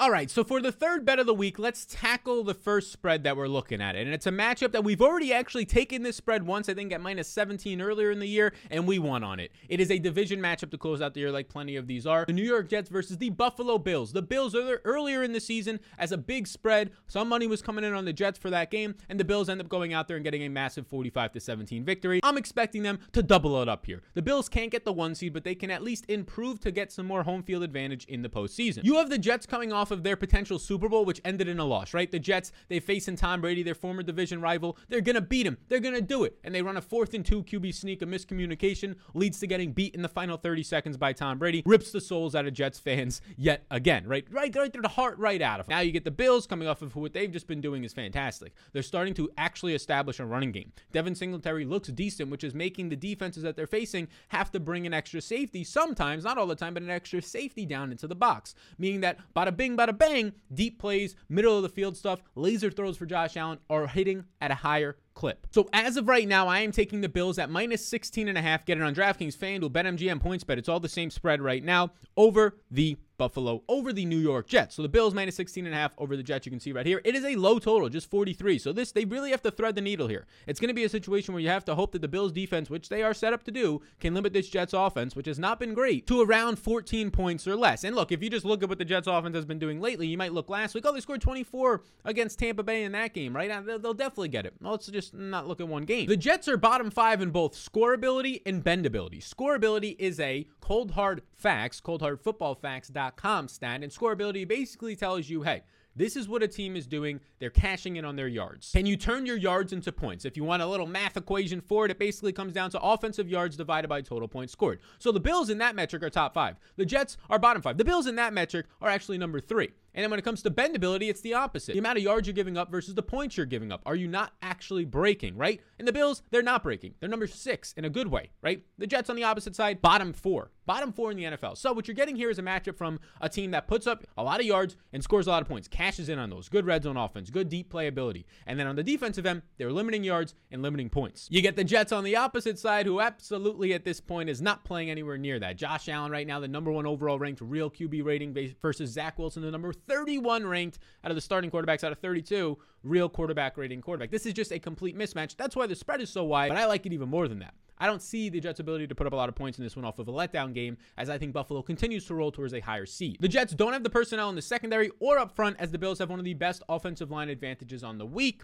All 0.00 0.10
right, 0.10 0.30
so 0.30 0.44
for 0.44 0.60
the 0.60 0.72
third 0.72 1.04
bet 1.04 1.18
of 1.18 1.26
the 1.26 1.34
week, 1.34 1.58
let's 1.58 1.84
tackle 1.84 2.42
the 2.42 2.54
first 2.54 2.92
spread 2.92 3.24
that 3.24 3.36
we're 3.36 3.48
looking 3.48 3.80
at. 3.80 3.94
And 3.94 4.08
it's 4.10 4.26
a 4.26 4.30
matchup 4.30 4.72
that 4.72 4.84
we've 4.84 5.02
already 5.02 5.32
actually 5.32 5.66
taken 5.66 6.02
this 6.02 6.16
spread 6.16 6.44
once, 6.44 6.68
I 6.68 6.74
think 6.74 6.92
at 6.92 7.00
minus 7.00 7.28
17 7.28 7.80
earlier 7.80 8.10
in 8.10 8.18
the 8.18 8.26
year, 8.26 8.52
and 8.70 8.86
we 8.86 8.98
won 8.98 9.22
on 9.22 9.40
it. 9.40 9.52
It 9.68 9.80
is 9.80 9.90
a 9.90 9.98
division 9.98 10.40
matchup 10.40 10.70
to 10.70 10.78
close 10.78 11.02
out 11.02 11.14
the 11.14 11.20
year, 11.20 11.30
like 11.30 11.48
plenty 11.48 11.76
of 11.76 11.86
these 11.86 12.06
are. 12.06 12.24
The 12.24 12.32
New 12.32 12.42
York 12.42 12.68
Jets 12.68 12.88
versus 12.88 13.18
the 13.18 13.30
Buffalo 13.30 13.78
Bills. 13.78 14.12
The 14.12 14.22
Bills 14.22 14.54
are 14.54 14.80
earlier 14.84 15.22
in 15.22 15.32
the 15.32 15.40
season 15.40 15.80
as 15.98 16.12
a 16.12 16.18
big 16.18 16.46
spread. 16.46 16.90
Some 17.06 17.28
money 17.28 17.46
was 17.46 17.62
coming 17.62 17.84
in 17.84 17.92
on 17.92 18.04
the 18.04 18.12
Jets 18.12 18.38
for 18.38 18.50
that 18.50 18.70
game, 18.70 18.94
and 19.08 19.20
the 19.20 19.24
Bills 19.24 19.48
end 19.48 19.60
up 19.60 19.68
going 19.68 19.92
out 19.92 20.08
there 20.08 20.16
and 20.16 20.24
getting 20.24 20.42
a 20.42 20.48
massive 20.48 20.86
45 20.86 21.32
to 21.32 21.40
17 21.40 21.84
victory. 21.84 22.20
I'm 22.22 22.38
expecting 22.38 22.82
them 22.82 23.00
to 23.12 23.22
double 23.22 23.60
it 23.60 23.68
up 23.68 23.86
here. 23.86 24.02
The 24.14 24.22
Bills 24.22 24.48
can't 24.48 24.70
get 24.70 24.84
the 24.84 24.92
one 24.92 25.14
seed, 25.14 25.32
but 25.32 25.44
they 25.44 25.54
can 25.54 25.70
at 25.70 25.82
least 25.82 26.04
improve 26.08 26.60
to 26.60 26.70
get 26.70 26.90
some 26.90 27.06
more 27.06 27.22
home 27.24 27.42
field 27.42 27.62
advantage 27.62 28.04
in 28.06 28.22
the 28.22 28.28
postseason. 28.28 28.84
You 28.84 28.94
have 28.96 29.10
the 29.10 29.25
Jets 29.26 29.44
coming 29.44 29.72
off 29.72 29.90
of 29.90 30.04
their 30.04 30.14
potential 30.14 30.56
Super 30.56 30.88
Bowl, 30.88 31.04
which 31.04 31.20
ended 31.24 31.48
in 31.48 31.58
a 31.58 31.64
loss, 31.64 31.92
right? 31.92 32.08
The 32.08 32.20
Jets, 32.20 32.52
they 32.68 32.78
face 32.78 33.08
in 33.08 33.16
Tom 33.16 33.40
Brady, 33.40 33.64
their 33.64 33.74
former 33.74 34.04
division 34.04 34.40
rival. 34.40 34.78
They're 34.88 35.00
going 35.00 35.16
to 35.16 35.20
beat 35.20 35.48
him. 35.48 35.58
They're 35.66 35.80
going 35.80 35.96
to 35.96 36.00
do 36.00 36.22
it. 36.22 36.38
And 36.44 36.54
they 36.54 36.62
run 36.62 36.76
a 36.76 36.80
fourth 36.80 37.12
and 37.12 37.26
two 37.26 37.42
QB 37.42 37.74
sneak, 37.74 38.02
a 38.02 38.06
miscommunication 38.06 38.94
leads 39.14 39.40
to 39.40 39.48
getting 39.48 39.72
beat 39.72 39.96
in 39.96 40.02
the 40.02 40.08
final 40.08 40.36
30 40.36 40.62
seconds 40.62 40.96
by 40.96 41.12
Tom 41.12 41.38
Brady, 41.38 41.64
rips 41.66 41.90
the 41.90 42.00
souls 42.00 42.36
out 42.36 42.46
of 42.46 42.54
Jets 42.54 42.78
fans 42.78 43.20
yet 43.36 43.64
again, 43.72 44.06
right? 44.06 44.24
Right, 44.30 44.54
right 44.54 44.72
there, 44.72 44.80
the 44.80 44.86
heart 44.86 45.18
right 45.18 45.42
out 45.42 45.58
of 45.58 45.66
them. 45.66 45.74
Now 45.74 45.80
you 45.80 45.90
get 45.90 46.04
the 46.04 46.12
Bills 46.12 46.46
coming 46.46 46.68
off 46.68 46.82
of 46.82 46.94
what 46.94 47.12
they've 47.12 47.32
just 47.32 47.48
been 47.48 47.60
doing 47.60 47.82
is 47.82 47.92
fantastic. 47.92 48.52
They're 48.72 48.84
starting 48.84 49.14
to 49.14 49.28
actually 49.36 49.74
establish 49.74 50.20
a 50.20 50.24
running 50.24 50.52
game. 50.52 50.70
Devin 50.92 51.16
Singletary 51.16 51.64
looks 51.64 51.88
decent, 51.88 52.30
which 52.30 52.44
is 52.44 52.54
making 52.54 52.90
the 52.90 52.96
defenses 52.96 53.42
that 53.42 53.56
they're 53.56 53.66
facing 53.66 54.06
have 54.28 54.52
to 54.52 54.60
bring 54.60 54.86
an 54.86 54.94
extra 54.94 55.20
safety 55.20 55.64
sometimes, 55.64 56.22
not 56.22 56.38
all 56.38 56.46
the 56.46 56.54
time, 56.54 56.74
but 56.74 56.84
an 56.84 56.90
extra 56.90 57.20
safety 57.20 57.66
down 57.66 57.90
into 57.90 58.06
the 58.06 58.14
box, 58.14 58.54
meaning 58.78 59.00
bada 59.34 59.56
bing, 59.56 59.76
bada 59.76 59.96
bang, 59.96 60.32
deep 60.52 60.78
plays, 60.78 61.14
middle 61.28 61.56
of 61.56 61.62
the 61.62 61.68
field 61.68 61.96
stuff, 61.96 62.20
laser 62.34 62.70
throws 62.70 62.96
for 62.96 63.06
Josh 63.06 63.36
Allen 63.36 63.58
are 63.68 63.86
hitting 63.86 64.24
at 64.40 64.50
a 64.50 64.54
higher 64.54 64.96
clip. 65.14 65.46
So 65.50 65.68
as 65.72 65.96
of 65.96 66.08
right 66.08 66.28
now, 66.28 66.46
I 66.46 66.60
am 66.60 66.72
taking 66.72 67.00
the 67.00 67.08
Bills 67.08 67.38
at 67.38 67.50
minus 67.50 67.84
16 67.86 68.28
and 68.28 68.38
a 68.38 68.42
half. 68.42 68.64
Get 68.64 68.78
it 68.78 68.82
on 68.82 68.94
DraftKings, 68.94 69.36
FanDuel, 69.36 69.70
BetMGM, 69.70 70.22
PointsBet. 70.22 70.58
It's 70.58 70.68
all 70.68 70.80
the 70.80 70.88
same 70.88 71.10
spread 71.10 71.40
right 71.40 71.64
now 71.64 71.92
over 72.16 72.58
the 72.70 72.96
Buffalo 73.16 73.62
over 73.68 73.92
the 73.92 74.04
New 74.04 74.18
York 74.18 74.46
Jets. 74.46 74.76
So 74.76 74.82
the 74.82 74.88
Bills 74.88 75.14
minus 75.14 75.36
16 75.36 75.66
and 75.66 75.74
a 75.74 75.78
half 75.78 75.94
over 75.98 76.16
the 76.16 76.22
Jets 76.22 76.46
you 76.46 76.50
can 76.50 76.60
see 76.60 76.72
right 76.72 76.86
here. 76.86 77.00
It 77.04 77.14
is 77.14 77.24
a 77.24 77.36
low 77.36 77.58
total, 77.58 77.88
just 77.88 78.10
43. 78.10 78.58
So 78.58 78.72
this 78.72 78.92
they 78.92 79.04
really 79.04 79.30
have 79.30 79.42
to 79.42 79.50
thread 79.50 79.74
the 79.74 79.80
needle 79.80 80.08
here. 80.08 80.26
It's 80.46 80.60
going 80.60 80.68
to 80.68 80.74
be 80.74 80.84
a 80.84 80.88
situation 80.88 81.34
where 81.34 81.42
you 81.42 81.48
have 81.48 81.64
to 81.66 81.74
hope 81.74 81.92
that 81.92 82.02
the 82.02 82.08
Bills 82.08 82.32
defense, 82.32 82.70
which 82.70 82.88
they 82.88 83.02
are 83.02 83.14
set 83.14 83.32
up 83.32 83.44
to 83.44 83.50
do, 83.50 83.82
can 84.00 84.14
limit 84.14 84.32
this 84.32 84.48
Jets 84.48 84.72
offense, 84.72 85.16
which 85.16 85.26
has 85.26 85.38
not 85.38 85.58
been 85.58 85.74
great, 85.74 86.06
to 86.06 86.20
around 86.20 86.58
14 86.58 87.10
points 87.10 87.46
or 87.46 87.56
less. 87.56 87.84
And 87.84 87.94
look, 87.94 88.12
if 88.12 88.22
you 88.22 88.30
just 88.30 88.44
look 88.44 88.62
at 88.62 88.68
what 88.68 88.78
the 88.78 88.84
Jets 88.84 89.06
offense 89.06 89.34
has 89.34 89.44
been 89.44 89.58
doing 89.58 89.80
lately, 89.80 90.06
you 90.06 90.18
might 90.18 90.32
look 90.32 90.48
last 90.48 90.74
week, 90.74 90.84
oh, 90.86 90.92
they 90.92 91.00
scored 91.00 91.20
24 91.20 91.82
against 92.04 92.38
Tampa 92.38 92.62
Bay 92.62 92.84
in 92.84 92.92
that 92.92 93.14
game, 93.14 93.34
right? 93.34 93.50
Uh, 93.50 93.60
they'll, 93.60 93.78
they'll 93.78 93.94
definitely 93.94 94.28
get 94.28 94.46
it. 94.46 94.54
Well, 94.60 94.72
let's 94.72 94.86
just 94.86 95.14
not 95.14 95.46
look 95.46 95.60
at 95.60 95.68
one 95.68 95.84
game. 95.84 96.06
The 96.06 96.16
Jets 96.16 96.48
are 96.48 96.56
bottom 96.56 96.90
5 96.90 97.22
in 97.22 97.30
both 97.30 97.54
scoreability 97.54 98.42
and 98.46 98.62
bendability. 98.62 99.18
Scoreability 99.22 99.96
is 99.98 100.20
a 100.20 100.46
cold 100.60 100.92
hard 100.92 101.22
facts, 101.34 101.80
cold 101.80 102.02
hard 102.02 102.20
football 102.20 102.54
facts, 102.54 102.88
coldhardfootballfacts.com 103.12 103.48
stat 103.48 103.82
and 103.82 103.92
scoreability 103.92 104.46
basically 104.46 104.96
tells 104.96 105.28
you, 105.28 105.42
hey, 105.42 105.62
this 105.96 106.14
is 106.14 106.28
what 106.28 106.42
a 106.42 106.48
team 106.48 106.76
is 106.76 106.86
doing. 106.86 107.20
They're 107.38 107.50
cashing 107.50 107.96
in 107.96 108.04
on 108.04 108.16
their 108.16 108.28
yards. 108.28 108.70
Can 108.72 108.86
you 108.86 108.96
turn 108.96 109.26
your 109.26 109.36
yards 109.36 109.72
into 109.72 109.90
points? 109.90 110.24
If 110.24 110.36
you 110.36 110.44
want 110.44 110.62
a 110.62 110.66
little 110.66 110.86
math 110.86 111.16
equation 111.16 111.60
for 111.60 111.86
it, 111.86 111.90
it 111.90 111.98
basically 111.98 112.32
comes 112.32 112.52
down 112.52 112.70
to 112.70 112.80
offensive 112.80 113.28
yards 113.28 113.56
divided 113.56 113.88
by 113.88 114.02
total 114.02 114.28
points 114.28 114.52
scored. 114.52 114.80
So 114.98 115.10
the 115.10 115.20
Bills 115.20 115.50
in 115.50 115.58
that 115.58 115.74
metric 115.74 116.02
are 116.02 116.10
top 116.10 116.34
five. 116.34 116.56
The 116.76 116.84
Jets 116.84 117.16
are 117.30 117.38
bottom 117.38 117.62
five. 117.62 117.78
The 117.78 117.84
Bills 117.84 118.06
in 118.06 118.16
that 118.16 118.32
metric 118.32 118.66
are 118.80 118.90
actually 118.90 119.18
number 119.18 119.40
three. 119.40 119.70
And 119.96 120.02
then 120.02 120.10
when 120.10 120.18
it 120.18 120.24
comes 120.24 120.42
to 120.42 120.50
bendability, 120.50 121.08
it's 121.08 121.22
the 121.22 121.32
opposite. 121.32 121.72
The 121.72 121.78
amount 121.78 121.96
of 121.96 122.04
yards 122.04 122.26
you're 122.26 122.34
giving 122.34 122.58
up 122.58 122.70
versus 122.70 122.94
the 122.94 123.02
points 123.02 123.38
you're 123.38 123.46
giving 123.46 123.72
up. 123.72 123.80
Are 123.86 123.96
you 123.96 124.06
not 124.06 124.34
actually 124.42 124.84
breaking, 124.84 125.38
right? 125.38 125.58
And 125.78 125.88
the 125.88 125.92
Bills, 125.92 126.22
they're 126.30 126.42
not 126.42 126.62
breaking. 126.62 126.94
They're 127.00 127.08
number 127.08 127.26
six 127.26 127.72
in 127.78 127.86
a 127.86 127.90
good 127.90 128.08
way, 128.08 128.30
right? 128.42 128.62
The 128.76 128.86
Jets 128.86 129.08
on 129.08 129.16
the 129.16 129.24
opposite 129.24 129.56
side, 129.56 129.80
bottom 129.80 130.12
four. 130.12 130.50
Bottom 130.66 130.92
four 130.92 131.10
in 131.12 131.16
the 131.16 131.24
NFL. 131.24 131.56
So 131.56 131.72
what 131.72 131.88
you're 131.88 131.94
getting 131.94 132.16
here 132.16 132.28
is 132.28 132.38
a 132.38 132.42
matchup 132.42 132.76
from 132.76 133.00
a 133.22 133.28
team 133.28 133.52
that 133.52 133.68
puts 133.68 133.86
up 133.86 134.04
a 134.18 134.22
lot 134.22 134.40
of 134.40 134.46
yards 134.46 134.76
and 134.92 135.02
scores 135.02 135.28
a 135.28 135.30
lot 135.30 135.40
of 135.40 135.48
points, 135.48 135.66
cashes 135.86 136.08
in 136.08 136.18
on 136.18 136.30
those. 136.30 136.48
Good 136.48 136.66
red 136.66 136.82
zone 136.82 136.96
offense, 136.96 137.30
good 137.30 137.48
deep 137.48 137.72
playability. 137.72 138.24
And 138.46 138.58
then 138.58 138.66
on 138.66 138.74
the 138.74 138.82
defensive 138.82 139.24
end, 139.24 139.42
they're 139.56 139.70
limiting 139.70 140.02
yards 140.02 140.34
and 140.50 140.60
limiting 140.60 140.90
points. 140.90 141.28
You 141.30 141.40
get 141.40 141.54
the 141.54 141.62
Jets 141.62 141.92
on 141.92 142.02
the 142.02 142.16
opposite 142.16 142.58
side, 142.58 142.86
who 142.86 143.00
absolutely 143.00 143.72
at 143.72 143.84
this 143.84 144.00
point 144.00 144.28
is 144.28 144.42
not 144.42 144.64
playing 144.64 144.90
anywhere 144.90 145.16
near 145.16 145.38
that. 145.38 145.56
Josh 145.56 145.88
Allen 145.88 146.10
right 146.10 146.26
now, 146.26 146.40
the 146.40 146.48
number 146.48 146.72
one 146.72 146.86
overall 146.86 147.18
ranked 147.18 147.40
real 147.40 147.70
QB 147.70 148.04
rating 148.04 148.54
versus 148.60 148.90
Zach 148.90 149.16
Wilson, 149.18 149.42
the 149.42 149.50
number 149.50 149.72
31 149.72 150.46
ranked 150.46 150.78
out 151.04 151.12
of 151.12 151.14
the 151.14 151.20
starting 151.20 151.50
quarterbacks 151.50 151.84
out 151.84 151.92
of 151.92 151.98
32 151.98 152.58
real 152.82 153.08
quarterback 153.08 153.56
rating 153.56 153.80
quarterback. 153.80 154.10
This 154.10 154.26
is 154.26 154.32
just 154.32 154.50
a 154.50 154.58
complete 154.58 154.98
mismatch. 154.98 155.36
That's 155.36 155.54
why 155.54 155.68
the 155.68 155.76
spread 155.76 156.00
is 156.00 156.10
so 156.10 156.24
wide, 156.24 156.48
but 156.48 156.58
I 156.58 156.66
like 156.66 156.84
it 156.86 156.92
even 156.92 157.08
more 157.08 157.28
than 157.28 157.38
that. 157.40 157.54
I 157.78 157.86
don't 157.86 158.02
see 158.02 158.28
the 158.28 158.40
Jets' 158.40 158.60
ability 158.60 158.86
to 158.86 158.94
put 158.94 159.06
up 159.06 159.12
a 159.12 159.16
lot 159.16 159.28
of 159.28 159.34
points 159.34 159.58
in 159.58 159.64
this 159.64 159.76
one 159.76 159.84
off 159.84 159.98
of 159.98 160.08
a 160.08 160.12
letdown 160.12 160.54
game, 160.54 160.78
as 160.96 161.10
I 161.10 161.18
think 161.18 161.32
Buffalo 161.32 161.62
continues 161.62 162.06
to 162.06 162.14
roll 162.14 162.32
towards 162.32 162.54
a 162.54 162.60
higher 162.60 162.86
seed. 162.86 163.18
The 163.20 163.28
Jets 163.28 163.54
don't 163.54 163.72
have 163.72 163.82
the 163.82 163.90
personnel 163.90 164.28
in 164.30 164.34
the 164.34 164.42
secondary 164.42 164.90
or 165.00 165.18
up 165.18 165.34
front, 165.34 165.56
as 165.58 165.70
the 165.70 165.78
Bills 165.78 165.98
have 165.98 166.10
one 166.10 166.18
of 166.18 166.24
the 166.24 166.34
best 166.34 166.62
offensive 166.68 167.10
line 167.10 167.28
advantages 167.28 167.84
on 167.84 167.98
the 167.98 168.06
week. 168.06 168.42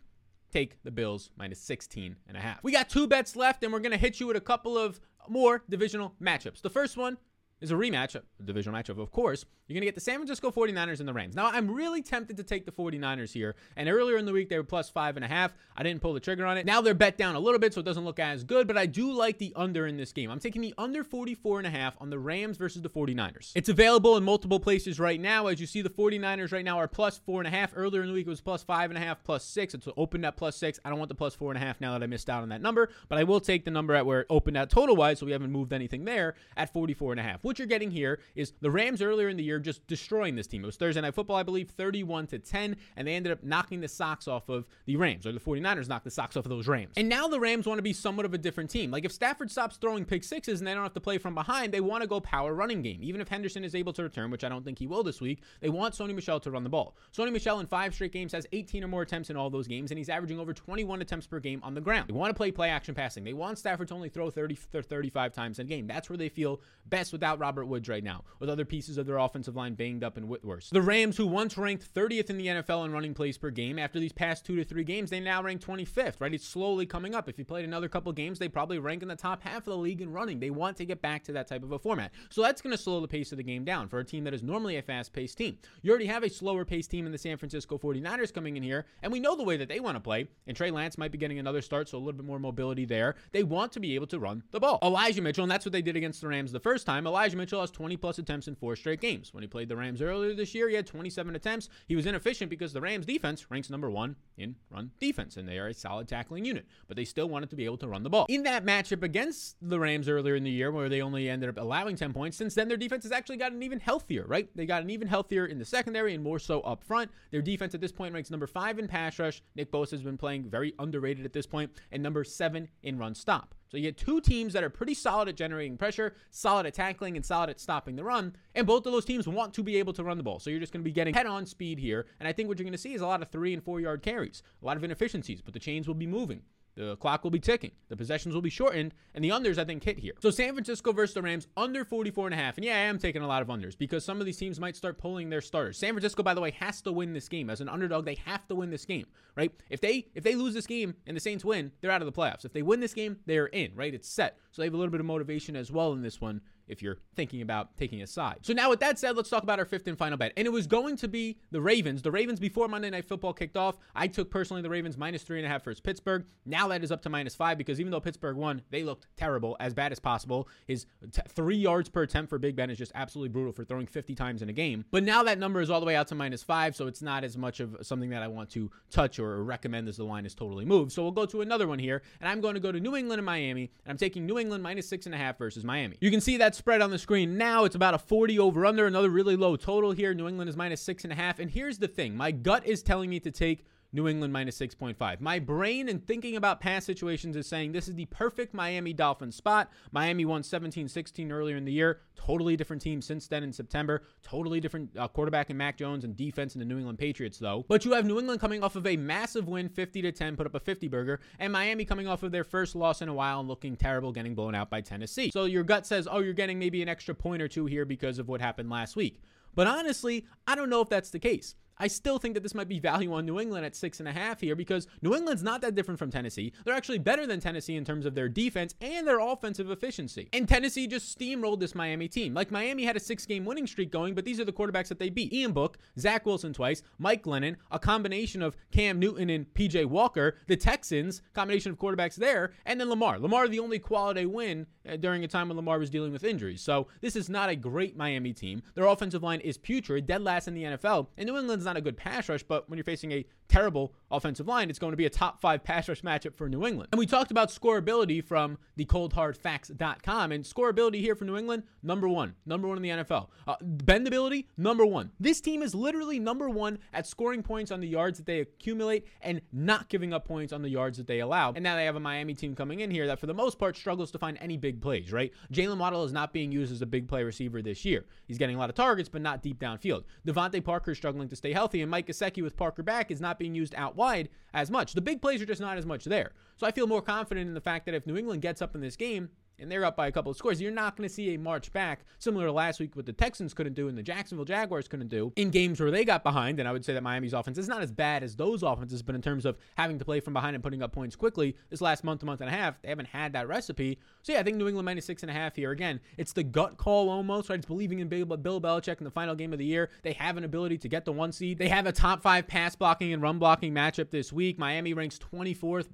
Take 0.52 0.82
the 0.82 0.90
Bills 0.90 1.30
minus 1.36 1.60
16 1.60 2.16
and 2.28 2.36
a 2.36 2.40
half. 2.40 2.62
We 2.62 2.72
got 2.72 2.90
two 2.90 3.06
bets 3.06 3.36
left, 3.36 3.62
and 3.64 3.72
we're 3.72 3.80
going 3.80 3.92
to 3.92 3.98
hit 3.98 4.20
you 4.20 4.26
with 4.26 4.36
a 4.36 4.40
couple 4.40 4.76
of 4.76 5.00
more 5.28 5.62
divisional 5.68 6.14
matchups. 6.20 6.60
The 6.60 6.70
first 6.70 6.96
one 6.96 7.16
is 7.62 7.70
a 7.70 7.74
rematch, 7.74 8.14
a 8.14 8.22
divisional 8.42 8.78
matchup, 8.78 9.00
of 9.00 9.10
course. 9.10 9.44
You're 9.66 9.74
going 9.74 9.82
to 9.82 9.86
get 9.86 9.94
the 9.94 10.00
San 10.00 10.16
Francisco 10.16 10.50
49ers 10.50 10.98
and 10.98 11.08
the 11.08 11.12
Rams. 11.12 11.34
Now, 11.34 11.46
I'm 11.46 11.70
really 11.70 12.02
tempted 12.02 12.36
to 12.36 12.42
take 12.42 12.66
the 12.66 12.72
49ers 12.72 13.32
here. 13.32 13.54
And 13.76 13.88
earlier 13.88 14.16
in 14.16 14.26
the 14.26 14.32
week, 14.32 14.48
they 14.48 14.58
were 14.58 14.64
plus 14.64 14.90
five 14.90 15.16
and 15.16 15.24
a 15.24 15.28
half. 15.28 15.54
I 15.76 15.82
didn't 15.82 16.02
pull 16.02 16.12
the 16.12 16.20
trigger 16.20 16.44
on 16.44 16.58
it. 16.58 16.66
Now 16.66 16.80
they're 16.80 16.94
bet 16.94 17.16
down 17.16 17.36
a 17.36 17.40
little 17.40 17.58
bit, 17.58 17.72
so 17.72 17.80
it 17.80 17.84
doesn't 17.84 18.04
look 18.04 18.18
as 18.18 18.44
good, 18.44 18.66
but 18.66 18.76
I 18.76 18.86
do 18.86 19.12
like 19.12 19.38
the 19.38 19.52
under 19.56 19.86
in 19.86 19.96
this 19.96 20.12
game. 20.12 20.30
I'm 20.30 20.40
taking 20.40 20.60
the 20.60 20.74
under 20.76 21.04
44 21.04 21.58
and 21.58 21.66
a 21.66 21.70
half 21.70 21.94
on 22.00 22.10
the 22.10 22.18
Rams 22.18 22.56
versus 22.56 22.82
the 22.82 22.90
49ers. 22.90 23.52
It's 23.54 23.68
available 23.68 24.16
in 24.16 24.24
multiple 24.24 24.60
places 24.60 24.98
right 25.00 25.20
now. 25.20 25.46
As 25.46 25.60
you 25.60 25.66
see, 25.66 25.80
the 25.80 25.90
49ers 25.90 26.52
right 26.52 26.64
now 26.64 26.78
are 26.78 26.88
plus 26.88 27.18
four 27.18 27.40
and 27.40 27.46
a 27.46 27.50
half. 27.50 27.72
Earlier 27.74 28.02
in 28.02 28.08
the 28.08 28.14
week, 28.14 28.26
it 28.26 28.30
was 28.30 28.40
plus 28.40 28.62
five 28.62 28.90
and 28.90 28.98
a 28.98 29.00
half, 29.00 29.22
plus 29.24 29.44
six. 29.44 29.74
It's 29.74 29.88
opened 29.96 30.26
at 30.26 30.36
plus 30.36 30.56
six. 30.56 30.80
I 30.84 30.90
don't 30.90 30.98
want 30.98 31.08
the 31.08 31.14
plus 31.14 31.34
four 31.34 31.50
and 31.50 31.62
a 31.62 31.64
half 31.64 31.80
now 31.80 31.92
that 31.92 32.02
I 32.02 32.06
missed 32.06 32.28
out 32.28 32.42
on 32.42 32.48
that 32.50 32.60
number, 32.60 32.90
but 33.08 33.18
I 33.18 33.24
will 33.24 33.40
take 33.40 33.64
the 33.64 33.70
number 33.70 33.94
at 33.94 34.04
where 34.04 34.20
it 34.20 34.26
opened 34.28 34.56
at 34.56 34.70
total 34.70 34.96
wise, 34.96 35.18
so 35.18 35.26
we 35.26 35.32
haven't 35.32 35.52
moved 35.52 35.72
anything 35.72 36.04
there 36.04 36.34
at 36.56 36.72
44 36.72 37.12
and 37.12 37.20
a 37.20 37.22
half, 37.22 37.42
what 37.52 37.58
you're 37.58 37.68
getting 37.68 37.90
here 37.90 38.18
is 38.34 38.54
the 38.62 38.70
Rams 38.70 39.02
earlier 39.02 39.28
in 39.28 39.36
the 39.36 39.42
year 39.42 39.58
just 39.58 39.86
destroying 39.86 40.36
this 40.36 40.46
team. 40.46 40.62
It 40.62 40.66
was 40.66 40.76
Thursday 40.76 41.02
Night 41.02 41.14
Football, 41.14 41.36
I 41.36 41.42
believe, 41.42 41.68
31 41.68 42.28
to 42.28 42.38
10, 42.38 42.76
and 42.96 43.06
they 43.06 43.14
ended 43.14 43.30
up 43.30 43.44
knocking 43.44 43.82
the 43.82 43.88
socks 43.88 44.26
off 44.26 44.48
of 44.48 44.64
the 44.86 44.96
Rams, 44.96 45.26
or 45.26 45.32
the 45.32 45.38
49ers 45.38 45.86
knocked 45.86 46.04
the 46.04 46.10
socks 46.10 46.34
off 46.34 46.46
of 46.46 46.48
those 46.48 46.66
Rams. 46.66 46.94
And 46.96 47.10
now 47.10 47.28
the 47.28 47.38
Rams 47.38 47.66
want 47.66 47.76
to 47.76 47.82
be 47.82 47.92
somewhat 47.92 48.24
of 48.24 48.32
a 48.32 48.38
different 48.38 48.70
team. 48.70 48.90
Like 48.90 49.04
if 49.04 49.12
Stafford 49.12 49.50
stops 49.50 49.76
throwing 49.76 50.06
pick 50.06 50.24
sixes 50.24 50.62
and 50.62 50.66
they 50.66 50.72
don't 50.72 50.82
have 50.82 50.94
to 50.94 51.00
play 51.00 51.18
from 51.18 51.34
behind, 51.34 51.74
they 51.74 51.82
want 51.82 52.00
to 52.00 52.08
go 52.08 52.20
power 52.20 52.54
running 52.54 52.80
game. 52.80 53.00
Even 53.02 53.20
if 53.20 53.28
Henderson 53.28 53.64
is 53.64 53.74
able 53.74 53.92
to 53.92 54.02
return, 54.02 54.30
which 54.30 54.44
I 54.44 54.48
don't 54.48 54.64
think 54.64 54.78
he 54.78 54.86
will 54.86 55.02
this 55.02 55.20
week, 55.20 55.42
they 55.60 55.68
want 55.68 55.94
Sony 55.94 56.14
Michel 56.14 56.40
to 56.40 56.50
run 56.50 56.64
the 56.64 56.70
ball. 56.70 56.96
Sony 57.14 57.32
Michel 57.32 57.60
in 57.60 57.66
five 57.66 57.92
straight 57.92 58.12
games 58.12 58.32
has 58.32 58.46
18 58.52 58.82
or 58.82 58.88
more 58.88 59.02
attempts 59.02 59.28
in 59.28 59.36
all 59.36 59.50
those 59.50 59.68
games, 59.68 59.90
and 59.90 59.98
he's 59.98 60.08
averaging 60.08 60.40
over 60.40 60.54
21 60.54 61.02
attempts 61.02 61.26
per 61.26 61.38
game 61.38 61.60
on 61.62 61.74
the 61.74 61.82
ground. 61.82 62.08
They 62.08 62.14
want 62.14 62.30
to 62.30 62.34
play 62.34 62.50
play 62.50 62.70
action 62.70 62.94
passing. 62.94 63.24
They 63.24 63.34
want 63.34 63.58
Stafford 63.58 63.88
to 63.88 63.94
only 63.94 64.08
throw 64.08 64.30
30 64.30 64.54
35 64.54 65.32
times 65.32 65.58
in 65.58 65.66
a 65.66 65.68
game. 65.68 65.86
That's 65.86 66.08
where 66.08 66.16
they 66.16 66.28
feel 66.28 66.60
best 66.86 67.12
without 67.12 67.38
Robert 67.42 67.66
Woods 67.66 67.88
right 67.88 68.04
now, 68.04 68.22
with 68.38 68.48
other 68.48 68.64
pieces 68.64 68.98
of 68.98 69.04
their 69.04 69.18
offensive 69.18 69.56
line 69.56 69.74
banged 69.74 70.04
up 70.04 70.16
and 70.16 70.28
worse. 70.28 70.70
The 70.70 70.80
Rams, 70.80 71.16
who 71.16 71.26
once 71.26 71.58
ranked 71.58 71.92
30th 71.92 72.30
in 72.30 72.38
the 72.38 72.46
NFL 72.46 72.84
in 72.84 72.92
running 72.92 73.14
plays 73.14 73.36
per 73.36 73.50
game, 73.50 73.80
after 73.80 73.98
these 73.98 74.12
past 74.12 74.46
two 74.46 74.54
to 74.54 74.62
three 74.62 74.84
games, 74.84 75.10
they 75.10 75.18
now 75.18 75.42
rank 75.42 75.60
25th, 75.60 76.20
right? 76.20 76.32
It's 76.32 76.46
slowly 76.46 76.86
coming 76.86 77.16
up. 77.16 77.28
If 77.28 77.40
you 77.40 77.44
played 77.44 77.64
another 77.64 77.88
couple 77.88 78.12
games, 78.12 78.38
they 78.38 78.46
probably 78.48 78.78
rank 78.78 79.02
in 79.02 79.08
the 79.08 79.16
top 79.16 79.42
half 79.42 79.66
of 79.66 79.72
the 79.72 79.76
league 79.76 80.00
in 80.00 80.12
running. 80.12 80.38
They 80.38 80.50
want 80.50 80.76
to 80.76 80.84
get 80.84 81.02
back 81.02 81.24
to 81.24 81.32
that 81.32 81.48
type 81.48 81.64
of 81.64 81.72
a 81.72 81.80
format. 81.80 82.12
So 82.30 82.42
that's 82.42 82.62
going 82.62 82.76
to 82.76 82.80
slow 82.80 83.00
the 83.00 83.08
pace 83.08 83.32
of 83.32 83.38
the 83.38 83.44
game 83.44 83.64
down 83.64 83.88
for 83.88 83.98
a 83.98 84.04
team 84.04 84.22
that 84.22 84.34
is 84.34 84.44
normally 84.44 84.76
a 84.76 84.82
fast 84.82 85.12
paced 85.12 85.36
team. 85.36 85.58
You 85.82 85.90
already 85.90 86.06
have 86.06 86.22
a 86.22 86.30
slower 86.30 86.64
paced 86.64 86.92
team 86.92 87.06
in 87.06 87.12
the 87.12 87.18
San 87.18 87.38
Francisco 87.38 87.76
49ers 87.76 88.32
coming 88.32 88.56
in 88.56 88.62
here, 88.62 88.86
and 89.02 89.12
we 89.12 89.18
know 89.18 89.34
the 89.34 89.42
way 89.42 89.56
that 89.56 89.68
they 89.68 89.80
want 89.80 89.96
to 89.96 90.00
play. 90.00 90.28
And 90.46 90.56
Trey 90.56 90.70
Lance 90.70 90.96
might 90.96 91.10
be 91.10 91.18
getting 91.18 91.40
another 91.40 91.60
start, 91.60 91.88
so 91.88 91.98
a 91.98 92.00
little 92.00 92.12
bit 92.12 92.26
more 92.26 92.38
mobility 92.38 92.84
there. 92.84 93.16
They 93.32 93.42
want 93.42 93.72
to 93.72 93.80
be 93.80 93.96
able 93.96 94.06
to 94.06 94.20
run 94.20 94.44
the 94.52 94.60
ball. 94.60 94.78
Elijah 94.82 95.22
Mitchell, 95.22 95.42
and 95.44 95.50
that's 95.50 95.64
what 95.64 95.72
they 95.72 95.82
did 95.82 95.96
against 95.96 96.20
the 96.20 96.28
Rams 96.28 96.52
the 96.52 96.60
first 96.60 96.86
time. 96.86 97.06
Elijah 97.06 97.31
Mitchell 97.36 97.60
has 97.60 97.70
20 97.70 97.96
plus 97.96 98.18
attempts 98.18 98.48
in 98.48 98.54
four 98.54 98.76
straight 98.76 99.00
games. 99.00 99.32
When 99.32 99.42
he 99.42 99.48
played 99.48 99.68
the 99.68 99.76
Rams 99.76 100.02
earlier 100.02 100.34
this 100.34 100.54
year, 100.54 100.68
he 100.68 100.74
had 100.74 100.86
27 100.86 101.34
attempts. 101.34 101.68
He 101.86 101.96
was 101.96 102.06
inefficient 102.06 102.50
because 102.50 102.72
the 102.72 102.80
Rams 102.80 103.06
defense 103.06 103.50
ranks 103.50 103.70
number 103.70 103.90
one 103.90 104.16
in 104.36 104.56
run 104.70 104.90
defense, 105.00 105.36
and 105.36 105.48
they 105.48 105.58
are 105.58 105.68
a 105.68 105.74
solid 105.74 106.08
tackling 106.08 106.44
unit, 106.44 106.66
but 106.88 106.96
they 106.96 107.04
still 107.04 107.28
wanted 107.28 107.50
to 107.50 107.56
be 107.56 107.64
able 107.64 107.76
to 107.78 107.88
run 107.88 108.02
the 108.02 108.10
ball. 108.10 108.26
In 108.28 108.42
that 108.44 108.64
matchup 108.64 109.02
against 109.02 109.56
the 109.60 109.78
Rams 109.78 110.08
earlier 110.08 110.36
in 110.36 110.44
the 110.44 110.50
year, 110.50 110.70
where 110.70 110.88
they 110.88 111.02
only 111.02 111.28
ended 111.28 111.48
up 111.48 111.58
allowing 111.58 111.96
10 111.96 112.12
points, 112.12 112.36
since 112.36 112.54
then 112.54 112.68
their 112.68 112.76
defense 112.76 113.04
has 113.04 113.12
actually 113.12 113.36
gotten 113.36 113.62
even 113.62 113.80
healthier, 113.80 114.24
right? 114.26 114.48
They 114.54 114.66
got 114.66 114.82
an 114.82 114.90
even 114.90 115.08
healthier 115.08 115.46
in 115.46 115.58
the 115.58 115.64
secondary 115.64 116.14
and 116.14 116.22
more 116.22 116.38
so 116.38 116.60
up 116.62 116.84
front. 116.84 117.10
Their 117.30 117.42
defense 117.42 117.74
at 117.74 117.80
this 117.80 117.92
point 117.92 118.14
ranks 118.14 118.30
number 118.30 118.46
five 118.46 118.78
in 118.78 118.88
pass 118.88 119.18
rush. 119.18 119.42
Nick 119.54 119.70
Bosa 119.72 119.92
has 119.92 120.02
been 120.02 120.18
playing 120.18 120.44
very 120.44 120.74
underrated 120.78 121.24
at 121.24 121.32
this 121.32 121.46
point, 121.46 121.70
and 121.90 122.02
number 122.02 122.24
seven 122.24 122.68
in 122.82 122.98
run 122.98 123.14
stop. 123.14 123.54
So 123.72 123.78
you 123.78 123.84
get 123.84 123.96
two 123.96 124.20
teams 124.20 124.52
that 124.52 124.62
are 124.62 124.68
pretty 124.68 124.92
solid 124.92 125.30
at 125.30 125.34
generating 125.34 125.78
pressure, 125.78 126.14
solid 126.30 126.66
at 126.66 126.74
tackling, 126.74 127.16
and 127.16 127.24
solid 127.24 127.48
at 127.48 127.58
stopping 127.58 127.96
the 127.96 128.04
run. 128.04 128.36
And 128.54 128.66
both 128.66 128.84
of 128.84 128.92
those 128.92 129.06
teams 129.06 129.26
want 129.26 129.54
to 129.54 129.62
be 129.62 129.76
able 129.76 129.94
to 129.94 130.04
run 130.04 130.18
the 130.18 130.22
ball. 130.22 130.38
So 130.40 130.50
you're 130.50 130.60
just 130.60 130.74
going 130.74 130.82
to 130.82 130.84
be 130.84 130.92
getting 130.92 131.14
head 131.14 131.24
on 131.24 131.46
speed 131.46 131.78
here. 131.78 132.04
And 132.20 132.28
I 132.28 132.32
think 132.32 132.50
what 132.50 132.58
you're 132.58 132.64
going 132.64 132.72
to 132.72 132.78
see 132.78 132.92
is 132.92 133.00
a 133.00 133.06
lot 133.06 133.22
of 133.22 133.28
three 133.28 133.54
and 133.54 133.64
four 133.64 133.80
yard 133.80 134.02
carries, 134.02 134.42
a 134.62 134.66
lot 134.66 134.76
of 134.76 134.84
inefficiencies, 134.84 135.40
but 135.40 135.54
the 135.54 135.58
chains 135.58 135.88
will 135.88 135.94
be 135.94 136.06
moving. 136.06 136.42
The 136.74 136.96
clock 136.96 137.22
will 137.22 137.30
be 137.30 137.38
ticking. 137.38 137.72
The 137.88 137.96
possessions 137.96 138.34
will 138.34 138.42
be 138.42 138.50
shortened, 138.50 138.94
and 139.14 139.22
the 139.22 139.28
unders, 139.28 139.58
I 139.58 139.64
think, 139.64 139.84
hit 139.84 139.98
here. 139.98 140.14
So 140.20 140.30
San 140.30 140.54
Francisco 140.54 140.92
versus 140.92 141.14
the 141.14 141.22
Rams, 141.22 141.46
under 141.56 141.84
44 141.84 142.28
and 142.28 142.34
a 142.34 142.36
half. 142.36 142.56
And 142.56 142.64
yeah, 142.64 142.76
I 142.76 142.80
am 142.80 142.98
taking 142.98 143.22
a 143.22 143.26
lot 143.26 143.42
of 143.42 143.48
unders 143.48 143.76
because 143.76 144.04
some 144.04 144.20
of 144.20 144.26
these 144.26 144.38
teams 144.38 144.58
might 144.58 144.76
start 144.76 144.98
pulling 144.98 145.28
their 145.28 145.42
starters. 145.42 145.78
San 145.78 145.92
Francisco, 145.92 146.22
by 146.22 146.34
the 146.34 146.40
way, 146.40 146.50
has 146.52 146.80
to 146.82 146.92
win 146.92 147.12
this 147.12 147.28
game. 147.28 147.50
As 147.50 147.60
an 147.60 147.68
underdog, 147.68 148.04
they 148.04 148.14
have 148.24 148.46
to 148.48 148.54
win 148.54 148.70
this 148.70 148.86
game, 148.86 149.06
right? 149.36 149.52
If 149.68 149.80
they 149.80 150.06
if 150.14 150.24
they 150.24 150.34
lose 150.34 150.54
this 150.54 150.66
game 150.66 150.94
and 151.06 151.16
the 151.16 151.20
Saints 151.20 151.44
win, 151.44 151.72
they're 151.80 151.90
out 151.90 152.02
of 152.02 152.06
the 152.06 152.12
playoffs. 152.12 152.44
If 152.44 152.52
they 152.52 152.62
win 152.62 152.80
this 152.80 152.94
game, 152.94 153.18
they're 153.26 153.46
in, 153.46 153.72
right? 153.74 153.92
It's 153.92 154.08
set. 154.08 154.38
So 154.50 154.62
they 154.62 154.66
have 154.66 154.74
a 154.74 154.78
little 154.78 154.90
bit 154.90 155.00
of 155.00 155.06
motivation 155.06 155.56
as 155.56 155.70
well 155.70 155.92
in 155.92 156.02
this 156.02 156.20
one 156.20 156.40
if 156.68 156.82
you're 156.82 156.98
thinking 157.14 157.42
about 157.42 157.76
taking 157.76 158.02
a 158.02 158.06
side. 158.06 158.38
So 158.42 158.52
now 158.52 158.70
with 158.70 158.80
that 158.80 158.98
said, 158.98 159.16
let's 159.16 159.28
talk 159.28 159.42
about 159.42 159.58
our 159.58 159.64
fifth 159.64 159.86
and 159.86 159.98
final 159.98 160.16
bet. 160.16 160.32
And 160.36 160.46
it 160.46 160.50
was 160.50 160.66
going 160.66 160.96
to 160.98 161.08
be 161.08 161.38
the 161.50 161.60
Ravens. 161.60 162.02
The 162.02 162.10
Ravens 162.10 162.40
before 162.40 162.68
Monday 162.68 162.90
Night 162.90 163.04
Football 163.04 163.32
kicked 163.32 163.56
off. 163.56 163.78
I 163.94 164.06
took 164.06 164.30
personally 164.30 164.62
the 164.62 164.70
Ravens 164.70 164.96
minus 164.96 165.22
three 165.22 165.38
and 165.38 165.46
a 165.46 165.48
half 165.48 165.64
versus 165.64 165.80
Pittsburgh. 165.80 166.24
Now 166.46 166.68
that 166.68 166.82
is 166.82 166.92
up 166.92 167.02
to 167.02 167.10
minus 167.10 167.34
five 167.34 167.58
because 167.58 167.80
even 167.80 167.90
though 167.90 168.00
Pittsburgh 168.00 168.36
won, 168.36 168.62
they 168.70 168.82
looked 168.82 169.06
terrible, 169.16 169.56
as 169.60 169.74
bad 169.74 169.92
as 169.92 169.98
possible. 169.98 170.48
His 170.66 170.86
t- 171.12 171.22
three 171.28 171.56
yards 171.56 171.88
per 171.88 172.02
attempt 172.02 172.30
for 172.30 172.38
Big 172.38 172.56
Ben 172.56 172.70
is 172.70 172.78
just 172.78 172.92
absolutely 172.94 173.30
brutal 173.30 173.52
for 173.52 173.64
throwing 173.64 173.86
50 173.86 174.14
times 174.14 174.42
in 174.42 174.48
a 174.48 174.52
game. 174.52 174.84
But 174.90 175.04
now 175.04 175.22
that 175.24 175.38
number 175.38 175.60
is 175.60 175.70
all 175.70 175.80
the 175.80 175.86
way 175.86 175.96
out 175.96 176.08
to 176.08 176.14
minus 176.14 176.42
five, 176.42 176.76
so 176.76 176.86
it's 176.86 177.02
not 177.02 177.24
as 177.24 177.36
much 177.36 177.60
of 177.60 177.76
something 177.82 178.10
that 178.10 178.22
I 178.22 178.28
want 178.28 178.50
to 178.50 178.70
touch 178.90 179.18
or 179.18 179.42
recommend 179.42 179.88
as 179.88 179.96
the 179.96 180.04
line 180.04 180.26
is 180.26 180.34
totally 180.34 180.64
moved. 180.64 180.92
So 180.92 181.02
we'll 181.02 181.12
go 181.12 181.26
to 181.26 181.40
another 181.40 181.66
one 181.66 181.78
here, 181.78 182.02
and 182.20 182.28
I'm 182.28 182.40
going 182.40 182.54
to 182.54 182.60
go 182.60 182.72
to 182.72 182.80
New 182.80 182.96
England 182.96 183.18
and 183.18 183.26
Miami, 183.26 183.70
and 183.84 183.90
I'm 183.90 183.96
taking 183.96 184.26
New 184.26 184.38
England 184.38 184.62
minus 184.62 184.88
six 184.88 185.06
and 185.06 185.14
a 185.14 185.18
half 185.18 185.38
versus 185.38 185.64
Miami. 185.64 185.96
You 186.00 186.10
can 186.10 186.20
see 186.20 186.36
that 186.38 186.51
spread 186.54 186.80
on 186.80 186.90
the 186.90 186.98
screen 186.98 187.36
now. 187.36 187.64
It's 187.64 187.74
about 187.74 187.94
a 187.94 187.98
40 187.98 188.38
over 188.38 188.66
under, 188.66 188.86
another 188.86 189.10
really 189.10 189.36
low 189.36 189.56
total 189.56 189.92
here. 189.92 190.14
New 190.14 190.28
England 190.28 190.48
is 190.48 190.56
minus 190.56 190.80
six 190.80 191.04
and 191.04 191.12
a 191.12 191.16
half. 191.16 191.38
And 191.38 191.50
here's 191.50 191.78
the 191.78 191.88
thing 191.88 192.16
my 192.16 192.30
gut 192.30 192.66
is 192.66 192.82
telling 192.82 193.10
me 193.10 193.20
to 193.20 193.30
take 193.30 193.64
New 193.92 194.08
England 194.08 194.32
minus 194.32 194.58
6.5. 194.58 195.20
My 195.20 195.38
brain 195.38 195.88
and 195.88 196.04
thinking 196.06 196.36
about 196.36 196.60
past 196.60 196.86
situations 196.86 197.36
is 197.36 197.46
saying 197.46 197.72
this 197.72 197.88
is 197.88 197.94
the 197.94 198.06
perfect 198.06 198.54
Miami 198.54 198.92
Dolphins 198.92 199.36
spot. 199.36 199.70
Miami 199.90 200.24
won 200.24 200.42
17 200.42 200.88
16 200.88 201.30
earlier 201.30 201.56
in 201.56 201.64
the 201.64 201.72
year. 201.72 202.00
Totally 202.16 202.56
different 202.56 202.80
team 202.80 203.02
since 203.02 203.28
then 203.28 203.42
in 203.42 203.52
September. 203.52 204.02
Totally 204.22 204.60
different 204.60 204.96
uh, 204.96 205.08
quarterback 205.08 205.50
in 205.50 205.56
Mac 205.56 205.76
Jones 205.76 206.04
and 206.04 206.16
defense 206.16 206.54
in 206.54 206.58
the 206.58 206.64
New 206.64 206.78
England 206.78 206.98
Patriots, 206.98 207.38
though. 207.38 207.64
But 207.68 207.84
you 207.84 207.92
have 207.92 208.06
New 208.06 208.18
England 208.18 208.40
coming 208.40 208.62
off 208.62 208.76
of 208.76 208.86
a 208.86 208.96
massive 208.96 209.48
win, 209.48 209.68
50 209.68 210.02
to 210.02 210.12
10, 210.12 210.36
put 210.36 210.46
up 210.46 210.54
a 210.54 210.60
50 210.60 210.88
burger, 210.88 211.20
and 211.38 211.52
Miami 211.52 211.84
coming 211.84 212.06
off 212.06 212.22
of 212.22 212.32
their 212.32 212.44
first 212.44 212.74
loss 212.74 213.02
in 213.02 213.08
a 213.08 213.14
while 213.14 213.40
and 213.40 213.48
looking 213.48 213.76
terrible, 213.76 214.12
getting 214.12 214.34
blown 214.34 214.54
out 214.54 214.70
by 214.70 214.80
Tennessee. 214.80 215.30
So 215.32 215.44
your 215.44 215.64
gut 215.64 215.86
says, 215.86 216.08
oh, 216.10 216.20
you're 216.20 216.32
getting 216.32 216.58
maybe 216.58 216.80
an 216.82 216.88
extra 216.88 217.14
point 217.14 217.42
or 217.42 217.48
two 217.48 217.66
here 217.66 217.84
because 217.84 218.18
of 218.18 218.28
what 218.28 218.40
happened 218.40 218.70
last 218.70 218.96
week. 218.96 219.20
But 219.54 219.66
honestly, 219.66 220.26
I 220.46 220.54
don't 220.54 220.70
know 220.70 220.80
if 220.80 220.88
that's 220.88 221.10
the 221.10 221.18
case. 221.18 221.54
I 221.82 221.88
still 221.88 222.20
think 222.20 222.34
that 222.34 222.44
this 222.44 222.54
might 222.54 222.68
be 222.68 222.78
value 222.78 223.12
on 223.12 223.26
New 223.26 223.40
England 223.40 223.66
at 223.66 223.74
six 223.74 223.98
and 223.98 224.08
a 224.08 224.12
half 224.12 224.40
here 224.40 224.54
because 224.54 224.86
New 225.00 225.16
England's 225.16 225.42
not 225.42 225.62
that 225.62 225.74
different 225.74 225.98
from 225.98 226.12
Tennessee. 226.12 226.52
They're 226.64 226.76
actually 226.76 227.00
better 227.00 227.26
than 227.26 227.40
Tennessee 227.40 227.74
in 227.74 227.84
terms 227.84 228.06
of 228.06 228.14
their 228.14 228.28
defense 228.28 228.76
and 228.80 229.04
their 229.04 229.18
offensive 229.18 229.68
efficiency. 229.68 230.28
And 230.32 230.48
Tennessee 230.48 230.86
just 230.86 231.18
steamrolled 231.18 231.58
this 231.58 231.74
Miami 231.74 232.06
team. 232.06 232.34
Like 232.34 232.52
Miami 232.52 232.84
had 232.84 232.94
a 232.94 233.00
six 233.00 233.26
game 233.26 233.44
winning 233.44 233.66
streak 233.66 233.90
going, 233.90 234.14
but 234.14 234.24
these 234.24 234.38
are 234.38 234.44
the 234.44 234.52
quarterbacks 234.52 234.86
that 234.88 235.00
they 235.00 235.10
beat 235.10 235.32
Ian 235.32 235.50
Book, 235.50 235.76
Zach 235.98 236.24
Wilson 236.24 236.52
twice, 236.52 236.84
Mike 236.98 237.24
Glennon, 237.24 237.56
a 237.72 237.80
combination 237.80 238.42
of 238.42 238.56
Cam 238.70 239.00
Newton 239.00 239.28
and 239.28 239.52
PJ 239.52 239.84
Walker, 239.86 240.36
the 240.46 240.56
Texans, 240.56 241.20
combination 241.34 241.72
of 241.72 241.78
quarterbacks 241.78 242.14
there, 242.14 242.52
and 242.64 242.80
then 242.80 242.90
Lamar. 242.90 243.18
Lamar, 243.18 243.48
the 243.48 243.58
only 243.58 243.80
quality 243.80 244.24
win 244.24 244.68
uh, 244.88 244.94
during 244.96 245.24
a 245.24 245.28
time 245.28 245.48
when 245.48 245.56
Lamar 245.56 245.80
was 245.80 245.90
dealing 245.90 246.12
with 246.12 246.22
injuries. 246.22 246.60
So 246.60 246.86
this 247.00 247.16
is 247.16 247.28
not 247.28 247.48
a 247.48 247.56
great 247.56 247.96
Miami 247.96 248.32
team. 248.32 248.62
Their 248.76 248.86
offensive 248.86 249.24
line 249.24 249.40
is 249.40 249.58
putrid, 249.58 250.06
dead 250.06 250.22
last 250.22 250.46
in 250.46 250.54
the 250.54 250.62
NFL, 250.62 251.08
and 251.16 251.26
New 251.26 251.36
England's 251.36 251.64
not 251.64 251.71
a 251.76 251.80
good 251.80 251.96
pass 251.96 252.28
rush, 252.28 252.42
but 252.42 252.68
when 252.68 252.76
you're 252.76 252.84
facing 252.84 253.12
a 253.12 253.24
terrible 253.48 253.94
offensive 254.12 254.46
line, 254.46 254.70
it's 254.70 254.78
going 254.78 254.92
to 254.92 254.96
be 254.96 255.06
a 255.06 255.10
top 255.10 255.40
five 255.40 255.64
pass 255.64 255.88
rush 255.88 256.02
matchup 256.02 256.36
for 256.36 256.48
New 256.48 256.66
England. 256.66 256.90
And 256.92 256.98
we 256.98 257.06
talked 257.06 257.30
about 257.30 257.48
scoreability 257.48 258.22
from 258.24 258.58
the 258.76 258.84
coldhardfacts.com, 258.84 260.32
and 260.32 260.44
scoreability 260.44 261.00
here 261.00 261.14
for 261.14 261.24
New 261.24 261.36
England, 261.36 261.64
number 261.82 262.08
one, 262.08 262.34
number 262.46 262.68
one 262.68 262.76
in 262.76 262.82
the 262.82 263.04
NFL. 263.04 263.28
Uh, 263.46 263.56
bendability, 263.62 264.46
number 264.56 264.86
one. 264.86 265.10
This 265.18 265.40
team 265.40 265.62
is 265.62 265.74
literally 265.74 266.18
number 266.18 266.48
one 266.48 266.78
at 266.92 267.06
scoring 267.06 267.42
points 267.42 267.70
on 267.70 267.80
the 267.80 267.88
yards 267.88 268.18
that 268.18 268.26
they 268.26 268.40
accumulate 268.40 269.06
and 269.20 269.40
not 269.52 269.88
giving 269.88 270.12
up 270.12 270.26
points 270.26 270.52
on 270.52 270.62
the 270.62 270.68
yards 270.68 270.98
that 270.98 271.06
they 271.06 271.20
allow. 271.20 271.52
And 271.52 271.62
now 271.62 271.76
they 271.76 271.84
have 271.84 271.96
a 271.96 272.00
Miami 272.00 272.34
team 272.34 272.54
coming 272.54 272.80
in 272.80 272.90
here 272.90 273.06
that, 273.06 273.18
for 273.18 273.26
the 273.26 273.34
most 273.34 273.58
part, 273.58 273.76
struggles 273.76 274.10
to 274.12 274.18
find 274.18 274.38
any 274.40 274.56
big 274.56 274.80
plays, 274.80 275.12
right? 275.12 275.32
Jaylen 275.52 275.78
Waddle 275.78 276.04
is 276.04 276.12
not 276.12 276.32
being 276.32 276.52
used 276.52 276.72
as 276.72 276.82
a 276.82 276.86
big 276.86 277.08
play 277.08 277.22
receiver 277.24 277.62
this 277.62 277.84
year. 277.84 278.04
He's 278.26 278.38
getting 278.38 278.56
a 278.56 278.58
lot 278.58 278.70
of 278.70 278.76
targets, 278.76 279.08
but 279.08 279.22
not 279.22 279.42
deep 279.42 279.58
downfield. 279.58 280.04
DeVante 280.26 280.62
Parker 280.64 280.92
is 280.92 280.98
struggling 280.98 281.28
to 281.28 281.36
stay 281.36 281.52
healthy, 281.52 281.82
and 281.82 281.90
Mike 281.90 282.06
Gesicki 282.06 282.42
with 282.42 282.56
Parker 282.56 282.82
back 282.82 283.10
is 283.10 283.20
not 283.20 283.38
being 283.38 283.54
used 283.54 283.74
out 283.76 283.96
wide 284.02 284.28
as 284.52 284.70
much. 284.70 284.94
The 284.94 285.00
big 285.00 285.22
plays 285.22 285.40
are 285.40 285.46
just 285.46 285.60
not 285.60 285.78
as 285.78 285.86
much 285.86 286.04
there. 286.04 286.32
So 286.56 286.66
I 286.66 286.72
feel 286.72 286.88
more 286.88 287.02
confident 287.02 287.46
in 287.46 287.54
the 287.54 287.60
fact 287.60 287.86
that 287.86 287.94
if 287.94 288.06
New 288.06 288.16
England 288.16 288.42
gets 288.42 288.60
up 288.60 288.74
in 288.74 288.80
this 288.80 288.96
game, 288.96 289.30
and 289.58 289.70
they're 289.70 289.84
up 289.84 289.96
by 289.96 290.06
a 290.06 290.12
couple 290.12 290.30
of 290.30 290.36
scores, 290.36 290.60
you're 290.60 290.70
not 290.70 290.96
going 290.96 291.08
to 291.08 291.14
see 291.14 291.34
a 291.34 291.38
march 291.38 291.72
back 291.72 292.04
similar 292.18 292.46
to 292.46 292.52
last 292.52 292.80
week 292.80 292.96
what 292.96 293.06
the 293.06 293.12
Texans 293.12 293.54
couldn't 293.54 293.74
do 293.74 293.88
and 293.88 293.96
the 293.96 294.02
Jacksonville 294.02 294.44
Jaguars 294.44 294.88
couldn't 294.88 295.08
do 295.08 295.32
in 295.36 295.50
games 295.50 295.80
where 295.80 295.90
they 295.90 296.04
got 296.04 296.22
behind. 296.22 296.58
And 296.58 296.68
I 296.68 296.72
would 296.72 296.84
say 296.84 296.94
that 296.94 297.02
Miami's 297.02 297.32
offense 297.32 297.58
is 297.58 297.68
not 297.68 297.82
as 297.82 297.92
bad 297.92 298.22
as 298.22 298.36
those 298.36 298.62
offenses, 298.62 299.02
but 299.02 299.14
in 299.14 299.22
terms 299.22 299.44
of 299.44 299.56
having 299.76 299.98
to 299.98 300.04
play 300.04 300.20
from 300.20 300.32
behind 300.32 300.54
and 300.54 300.62
putting 300.62 300.82
up 300.82 300.92
points 300.92 301.16
quickly, 301.16 301.56
this 301.70 301.80
last 301.80 302.04
month, 302.04 302.22
month 302.22 302.40
and 302.40 302.50
a 302.50 302.52
half, 302.52 302.80
they 302.82 302.88
haven't 302.88 303.08
had 303.08 303.32
that 303.32 303.48
recipe. 303.48 303.98
So 304.22 304.32
yeah, 304.32 304.40
I 304.40 304.42
think 304.42 304.56
New 304.56 304.68
England 304.68 304.86
minus 304.86 305.04
six 305.04 305.22
and 305.22 305.30
a 305.30 305.34
half 305.34 305.56
here. 305.56 305.70
Again, 305.70 306.00
it's 306.16 306.32
the 306.32 306.42
gut 306.42 306.76
call 306.76 307.08
almost, 307.08 307.48
right? 307.48 307.58
It's 307.58 307.66
believing 307.66 308.00
in 308.00 308.08
Bill, 308.08 308.26
Belichick 308.26 308.98
in 308.98 309.04
the 309.04 309.10
final 309.10 309.34
game 309.34 309.52
of 309.52 309.58
the 309.58 309.64
year. 309.64 309.90
They 310.02 310.12
have 310.12 310.36
an 310.36 310.44
ability 310.44 310.78
to 310.78 310.88
get 310.88 311.04
the 311.04 311.12
one 311.12 311.32
seed. 311.32 311.58
They 311.58 311.68
have 311.68 311.86
a 311.86 311.92
top 311.92 312.22
five 312.22 312.46
pass 312.46 312.74
blocking 312.76 313.12
and 313.12 313.22
run 313.22 313.38
blocking 313.38 313.74
matchup 313.74 314.10
this 314.10 314.32
week. 314.32 314.58
Miami 314.58 314.94
ranks 314.94 315.18
24th, 315.18 315.88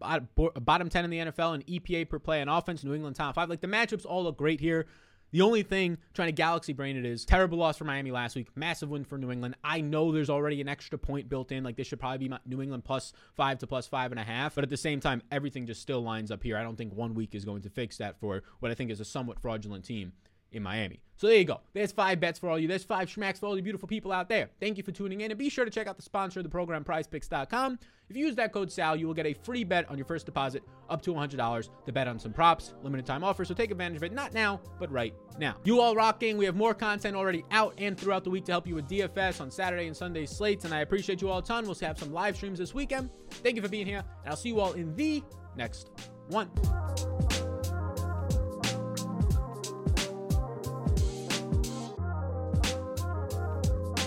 bottom 0.64 0.88
10 0.88 1.04
in 1.04 1.10
the 1.10 1.18
NFL 1.18 1.54
in 1.54 1.62
EPA 1.62 2.08
per 2.08 2.18
play 2.18 2.40
on 2.40 2.48
offense. 2.48 2.84
New 2.84 2.94
England 2.94 3.16
top 3.16 3.36
five. 3.48 3.50
Like 3.50 3.60
the 3.60 3.66
matchups 3.66 4.06
all 4.06 4.24
look 4.24 4.36
great 4.36 4.60
here. 4.60 4.86
The 5.30 5.42
only 5.42 5.62
thing 5.62 5.98
trying 6.14 6.28
to 6.28 6.32
galaxy 6.32 6.72
brain 6.72 6.96
it 6.96 7.04
is 7.04 7.26
terrible 7.26 7.58
loss 7.58 7.76
for 7.76 7.84
Miami 7.84 8.10
last 8.10 8.34
week, 8.34 8.48
massive 8.56 8.88
win 8.88 9.04
for 9.04 9.18
New 9.18 9.30
England. 9.30 9.56
I 9.62 9.82
know 9.82 10.10
there's 10.10 10.30
already 10.30 10.62
an 10.62 10.68
extra 10.68 10.98
point 10.98 11.28
built 11.28 11.52
in. 11.52 11.62
Like 11.62 11.76
this 11.76 11.86
should 11.86 12.00
probably 12.00 12.28
be 12.28 12.34
New 12.46 12.62
England 12.62 12.86
plus 12.86 13.12
five 13.34 13.58
to 13.58 13.66
plus 13.66 13.86
five 13.86 14.10
and 14.10 14.18
a 14.18 14.24
half. 14.24 14.54
But 14.54 14.64
at 14.64 14.70
the 14.70 14.76
same 14.78 15.00
time, 15.00 15.20
everything 15.30 15.66
just 15.66 15.82
still 15.82 16.00
lines 16.00 16.30
up 16.30 16.42
here. 16.42 16.56
I 16.56 16.62
don't 16.62 16.76
think 16.76 16.94
one 16.94 17.12
week 17.12 17.34
is 17.34 17.44
going 17.44 17.60
to 17.62 17.70
fix 17.70 17.98
that 17.98 18.18
for 18.18 18.42
what 18.60 18.70
I 18.70 18.74
think 18.74 18.90
is 18.90 19.00
a 19.00 19.04
somewhat 19.04 19.38
fraudulent 19.38 19.84
team 19.84 20.12
in 20.52 20.62
Miami. 20.62 21.00
So 21.18 21.26
there 21.26 21.36
you 21.36 21.44
go. 21.44 21.60
There's 21.72 21.90
five 21.90 22.20
bets 22.20 22.38
for 22.38 22.48
all 22.48 22.58
you. 22.60 22.68
There's 22.68 22.84
five 22.84 23.08
schmacks 23.08 23.40
for 23.40 23.46
all 23.46 23.56
you 23.56 23.62
beautiful 23.62 23.88
people 23.88 24.12
out 24.12 24.28
there. 24.28 24.50
Thank 24.60 24.76
you 24.76 24.84
for 24.84 24.92
tuning 24.92 25.20
in. 25.20 25.32
And 25.32 25.38
be 25.38 25.48
sure 25.48 25.64
to 25.64 25.70
check 25.70 25.88
out 25.88 25.96
the 25.96 26.02
sponsor 26.02 26.38
of 26.38 26.44
the 26.44 26.48
program, 26.48 26.84
prizepicks.com. 26.84 27.78
If 28.08 28.16
you 28.16 28.24
use 28.24 28.36
that 28.36 28.52
code 28.52 28.70
SAL, 28.70 28.96
you 28.96 29.08
will 29.08 29.14
get 29.14 29.26
a 29.26 29.34
free 29.34 29.64
bet 29.64 29.90
on 29.90 29.98
your 29.98 30.06
first 30.06 30.26
deposit 30.26 30.62
up 30.88 31.02
to 31.02 31.12
$100 31.12 31.68
to 31.86 31.92
bet 31.92 32.06
on 32.06 32.20
some 32.20 32.32
props. 32.32 32.74
Limited 32.84 33.04
time 33.04 33.24
offer, 33.24 33.44
so 33.44 33.52
take 33.52 33.72
advantage 33.72 33.96
of 33.96 34.04
it. 34.04 34.12
Not 34.12 34.32
now, 34.32 34.60
but 34.78 34.92
right 34.92 35.12
now. 35.38 35.56
You 35.64 35.80
all 35.80 35.96
rocking. 35.96 36.38
We 36.38 36.44
have 36.44 36.54
more 36.54 36.72
content 36.72 37.16
already 37.16 37.44
out 37.50 37.74
and 37.78 37.98
throughout 37.98 38.22
the 38.22 38.30
week 38.30 38.44
to 38.44 38.52
help 38.52 38.68
you 38.68 38.76
with 38.76 38.88
DFS 38.88 39.40
on 39.40 39.50
Saturday 39.50 39.88
and 39.88 39.96
Sunday 39.96 40.24
slates. 40.24 40.64
And 40.64 40.72
I 40.72 40.80
appreciate 40.80 41.20
you 41.20 41.28
all 41.30 41.38
a 41.38 41.42
ton. 41.42 41.64
We'll 41.64 41.74
have 41.80 41.98
some 41.98 42.12
live 42.12 42.36
streams 42.36 42.60
this 42.60 42.74
weekend. 42.74 43.10
Thank 43.30 43.56
you 43.56 43.62
for 43.62 43.68
being 43.68 43.86
here. 43.86 44.04
And 44.22 44.30
I'll 44.30 44.36
see 44.36 44.50
you 44.50 44.60
all 44.60 44.72
in 44.72 44.94
the 44.94 45.22
next 45.56 45.90
one. 46.28 46.48